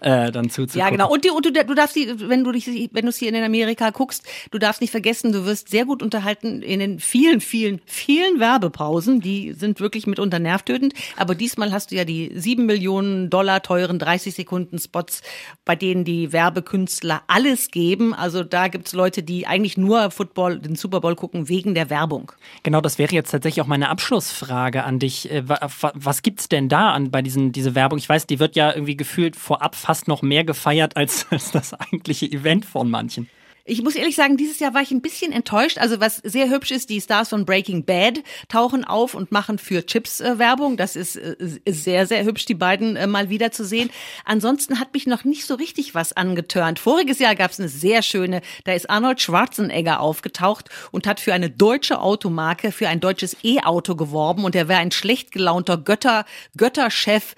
äh, 0.00 0.30
dann 0.30 0.50
zuzugucken. 0.50 0.80
Ja, 0.80 0.90
genau. 0.90 1.10
Und, 1.10 1.24
die, 1.24 1.30
und 1.30 1.46
du, 1.46 1.52
du 1.52 1.74
darfst 1.74 1.96
die, 1.96 2.28
wenn 2.28 2.44
du 2.44 2.52
dich, 2.52 2.66
wenn 2.92 3.02
du 3.02 3.08
es 3.08 3.16
hier 3.16 3.28
in 3.30 3.42
Amerika 3.42 3.90
guckst, 3.90 4.24
du 4.50 4.58
darfst 4.58 4.67
nicht 4.80 4.90
vergessen, 4.90 5.32
du 5.32 5.44
wirst 5.44 5.68
sehr 5.68 5.84
gut 5.84 6.02
unterhalten 6.02 6.62
in 6.62 6.80
den 6.80 7.00
vielen, 7.00 7.40
vielen, 7.40 7.80
vielen 7.86 8.38
Werbepausen. 8.38 9.20
Die 9.20 9.52
sind 9.52 9.80
wirklich 9.80 10.06
mitunter 10.06 10.38
nervtötend. 10.38 10.94
Aber 11.16 11.34
diesmal 11.34 11.72
hast 11.72 11.90
du 11.90 11.96
ja 11.96 12.04
die 12.04 12.32
sieben 12.34 12.66
Millionen 12.66 13.30
Dollar 13.30 13.62
teuren 13.62 13.98
30 13.98 14.34
Sekunden 14.34 14.78
Spots, 14.78 15.22
bei 15.64 15.74
denen 15.74 16.04
die 16.04 16.32
Werbekünstler 16.32 17.22
alles 17.26 17.70
geben. 17.70 18.14
Also 18.14 18.44
da 18.44 18.68
gibt's 18.68 18.92
Leute, 18.92 19.22
die 19.22 19.46
eigentlich 19.46 19.76
nur 19.76 20.10
Football, 20.10 20.58
den 20.58 20.76
Super 20.76 21.00
Bowl 21.00 21.16
gucken 21.16 21.48
wegen 21.48 21.74
der 21.74 21.90
Werbung. 21.90 22.32
Genau, 22.62 22.80
das 22.80 22.98
wäre 22.98 23.14
jetzt 23.14 23.30
tatsächlich 23.30 23.62
auch 23.62 23.66
meine 23.66 23.88
Abschlussfrage 23.88 24.84
an 24.84 24.98
dich. 24.98 25.30
Äh, 25.30 25.44
was 25.46 26.22
gibt's 26.22 26.48
denn 26.48 26.68
da 26.68 26.92
an 26.92 27.10
bei 27.10 27.22
diesen 27.22 27.52
diese 27.52 27.74
Werbung? 27.74 27.98
Ich 27.98 28.08
weiß, 28.08 28.26
die 28.26 28.38
wird 28.38 28.56
ja 28.56 28.72
irgendwie 28.72 28.96
gefühlt 28.96 29.36
vorab 29.36 29.74
fast 29.74 30.08
noch 30.08 30.22
mehr 30.22 30.44
gefeiert 30.44 30.96
als 30.96 31.26
das 31.52 31.74
eigentliche 31.74 32.26
Event 32.26 32.64
von 32.64 32.90
manchen. 32.90 33.28
Ich 33.70 33.82
muss 33.82 33.96
ehrlich 33.96 34.16
sagen, 34.16 34.38
dieses 34.38 34.60
Jahr 34.60 34.72
war 34.72 34.80
ich 34.80 34.90
ein 34.92 35.02
bisschen 35.02 35.30
enttäuscht. 35.30 35.76
Also 35.76 36.00
was 36.00 36.16
sehr 36.24 36.48
hübsch 36.48 36.70
ist, 36.70 36.88
die 36.88 37.02
Stars 37.02 37.28
von 37.28 37.44
Breaking 37.44 37.84
Bad 37.84 38.22
tauchen 38.48 38.82
auf 38.84 39.14
und 39.14 39.30
machen 39.30 39.58
für 39.58 39.84
Chips 39.84 40.20
äh, 40.20 40.38
Werbung. 40.38 40.78
Das 40.78 40.96
ist, 40.96 41.16
äh, 41.16 41.36
sehr, 41.66 42.06
sehr 42.06 42.24
hübsch, 42.24 42.46
die 42.46 42.54
beiden 42.54 42.96
äh, 42.96 43.06
mal 43.06 43.28
wieder 43.28 43.52
zu 43.52 43.66
sehen. 43.66 43.90
Ansonsten 44.24 44.80
hat 44.80 44.94
mich 44.94 45.06
noch 45.06 45.24
nicht 45.24 45.44
so 45.44 45.54
richtig 45.54 45.94
was 45.94 46.14
angetörnt. 46.14 46.78
Voriges 46.78 47.18
Jahr 47.18 47.34
gab 47.34 47.50
es 47.50 47.60
eine 47.60 47.68
sehr 47.68 48.00
schöne, 48.00 48.40
da 48.64 48.72
ist 48.72 48.88
Arnold 48.88 49.20
Schwarzenegger 49.20 50.00
aufgetaucht 50.00 50.70
und 50.90 51.06
hat 51.06 51.20
für 51.20 51.34
eine 51.34 51.50
deutsche 51.50 52.00
Automarke, 52.00 52.72
für 52.72 52.88
ein 52.88 53.00
deutsches 53.00 53.36
E-Auto 53.44 53.96
geworben 53.96 54.44
und 54.44 54.56
er 54.56 54.68
wäre 54.68 54.80
ein 54.80 54.92
schlecht 54.92 55.30
gelaunter 55.30 55.76
Götter, 55.76 56.24
Götterchef 56.56 57.34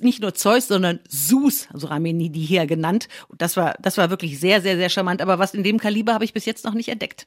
nicht 0.00 0.20
nur 0.20 0.34
Zeus, 0.34 0.68
sondern 0.68 1.00
Zeus, 1.08 1.68
so 1.72 1.90
haben 1.90 2.06
ihn 2.06 2.32
die 2.32 2.40
hier 2.40 2.66
genannt. 2.66 3.08
Das 3.36 3.56
war, 3.56 3.74
das 3.80 3.98
war 3.98 4.10
wirklich 4.10 4.40
sehr, 4.40 4.60
sehr, 4.62 4.76
sehr 4.76 4.88
charmant. 4.88 5.20
Aber 5.20 5.38
was 5.38 5.54
in 5.54 5.62
dem 5.62 5.78
Kaliber 5.78 6.14
habe 6.14 6.24
ich 6.24 6.32
bis 6.32 6.46
jetzt 6.46 6.64
noch 6.64 6.74
nicht 6.74 6.88
entdeckt. 6.88 7.26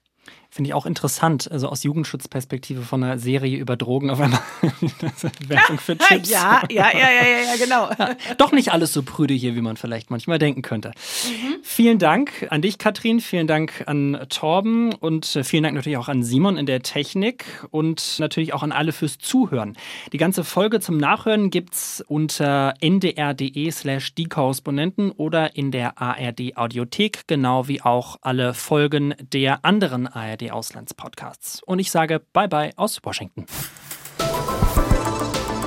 Finde 0.50 0.70
ich 0.70 0.74
auch 0.74 0.86
interessant, 0.86 1.52
also 1.52 1.70
aus 1.70 1.84
Jugendschutzperspektive 1.84 2.82
von 2.82 3.04
einer 3.04 3.20
Serie 3.20 3.58
über 3.58 3.76
Drogen 3.76 4.10
auf 4.10 4.20
einmal 4.20 4.40
Werbung 5.48 5.78
für 5.78 5.98
Chips. 5.98 6.30
Ja, 6.30 6.64
ja, 6.70 6.90
ja, 6.94 7.10
ja, 7.12 7.24
ja, 7.24 7.56
genau. 7.60 7.90
Doch 8.38 8.52
nicht 8.52 8.72
alles 8.72 8.94
so 8.94 9.04
prüde 9.04 9.34
hier, 9.34 9.56
wie 9.56 9.62
man 9.62 9.78
vielleicht 9.78 10.10
manchmal 10.10 10.40
denken 10.40 10.62
könnte. 10.62 10.90
Mhm. 11.26 11.58
Vielen 11.64 12.00
Dank 12.00 12.48
an 12.50 12.62
dich, 12.62 12.78
Katrin, 12.78 13.20
vielen 13.20 13.48
Dank 13.48 13.84
an 13.86 14.26
Torben 14.30 14.94
und 14.94 15.36
äh, 15.36 15.44
vielen 15.44 15.64
Dank 15.64 15.76
natürlich 15.76 15.98
auch 15.98 16.08
an 16.08 16.24
Simon 16.24 16.58
in 16.58 16.66
der 16.66 16.82
Technik 16.82 17.46
und 17.72 18.18
natürlich 18.20 18.54
auch 18.54 18.64
an 18.64 18.72
alle 18.72 18.94
fürs 18.94 19.18
Zuhören. 19.18 19.78
Die 20.14 20.18
ganze 20.18 20.44
Folge 20.44 20.80
zum 20.80 20.98
Nachhören 20.98 21.50
gibt's 21.50 22.04
unter 22.08 22.74
ndr.de 22.80 23.70
slash 23.72 24.16
die 24.16 24.26
Korrespondenten 24.26 25.12
oder 25.12 25.56
in 25.56 25.72
der 25.72 26.02
ARD 26.02 26.56
Audiothek, 26.56 27.28
genau 27.28 27.68
wie 27.68 27.82
auch 27.82 28.18
alle 28.22 28.54
Folgen 28.54 29.14
der 29.20 29.66
anderen 29.66 30.08
ARD 30.38 30.52
Auslandspodcasts. 30.52 31.63
Und 31.63 31.80
ich 31.80 31.91
sage 31.91 32.21
Bye 32.34 32.47
bye 32.47 32.71
aus 32.76 33.00
Washington. 33.04 33.45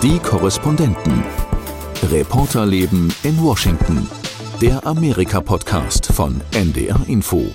Die 0.02 0.18
Korrespondenten. 0.20 1.24
Reporterleben 2.11 3.12
in 3.22 3.42
Washington. 3.42 4.09
Der 4.61 4.87
Amerika-Podcast 4.87 6.06
von 6.12 6.40
NDR 6.54 7.00
Info. 7.09 7.50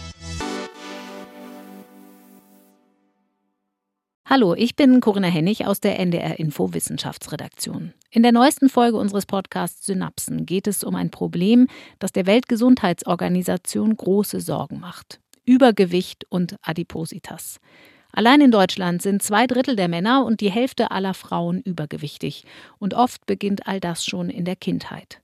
Hallo, 4.28 4.56
ich 4.56 4.76
bin 4.76 5.02
Corinna 5.02 5.28
Hennig 5.28 5.66
aus 5.66 5.80
der 5.80 6.00
NDR 6.00 6.40
Info 6.40 6.74
Wissenschaftsredaktion. 6.74 7.94
In 8.10 8.24
der 8.24 8.32
neuesten 8.32 8.70
Folge 8.70 8.98
unseres 8.98 9.26
Podcasts 9.26 9.86
Synapsen 9.86 10.46
geht 10.46 10.68
es 10.68 10.84
um 10.84 10.96
ein 10.96 11.12
Problem, 11.12 11.68
das 12.00 12.12
der 12.12 12.26
Weltgesundheitsorganisation 12.26 13.96
große 13.96 14.42
Sorgen 14.42 14.80
macht. 14.80 15.20
Übergewicht 15.46 16.26
und 16.30 16.56
Adipositas. 16.62 17.60
Allein 18.12 18.40
in 18.40 18.52
Deutschland 18.52 19.02
sind 19.02 19.22
zwei 19.22 19.46
Drittel 19.46 19.76
der 19.76 19.90
Männer 19.90 20.24
und 20.26 20.40
die 20.40 20.50
Hälfte 20.50 20.92
aller 20.92 21.14
Frauen 21.14 21.60
übergewichtig. 21.60 22.46
Und 22.80 22.94
oft 22.94 23.26
beginnt 23.26 23.68
all 23.68 23.80
das 23.80 24.06
schon 24.06 24.30
in 24.30 24.46
der 24.46 24.56
Kindheit. 24.56 25.20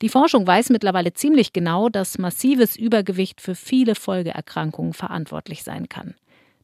Die 0.00 0.08
Forschung 0.08 0.46
weiß 0.46 0.70
mittlerweile 0.70 1.12
ziemlich 1.12 1.52
genau, 1.52 1.88
dass 1.88 2.18
massives 2.18 2.74
Übergewicht 2.74 3.40
für 3.40 3.54
viele 3.54 3.94
Folgeerkrankungen 3.94 4.94
verantwortlich 4.94 5.62
sein 5.62 5.88
kann. 5.88 6.14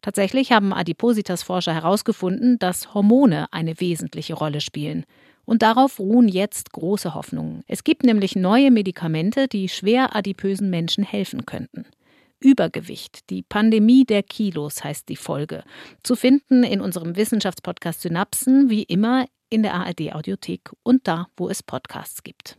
Tatsächlich 0.00 0.52
haben 0.52 0.72
Adipositas-Forscher 0.72 1.74
herausgefunden, 1.74 2.58
dass 2.58 2.94
Hormone 2.94 3.46
eine 3.52 3.78
wesentliche 3.78 4.34
Rolle 4.34 4.60
spielen. 4.60 5.04
Und 5.44 5.62
darauf 5.62 5.98
ruhen 5.98 6.28
jetzt 6.28 6.72
große 6.72 7.14
Hoffnungen. 7.14 7.62
Es 7.66 7.84
gibt 7.84 8.04
nämlich 8.04 8.36
neue 8.36 8.70
Medikamente, 8.70 9.48
die 9.48 9.68
schwer 9.68 10.16
adipösen 10.16 10.70
Menschen 10.70 11.04
helfen 11.04 11.46
könnten. 11.46 11.86
Übergewicht, 12.40 13.30
die 13.30 13.42
Pandemie 13.42 14.04
der 14.04 14.22
Kilos 14.22 14.84
heißt 14.84 15.08
die 15.08 15.16
Folge. 15.16 15.64
Zu 16.02 16.16
finden 16.16 16.62
in 16.62 16.80
unserem 16.80 17.16
Wissenschaftspodcast 17.16 18.02
Synapsen, 18.02 18.70
wie 18.70 18.82
immer 18.82 19.26
in 19.50 19.62
der 19.62 19.74
ARD 19.74 20.12
Audiothek 20.12 20.70
und 20.82 21.08
da, 21.08 21.28
wo 21.36 21.48
es 21.48 21.62
Podcasts 21.62 22.22
gibt. 22.22 22.58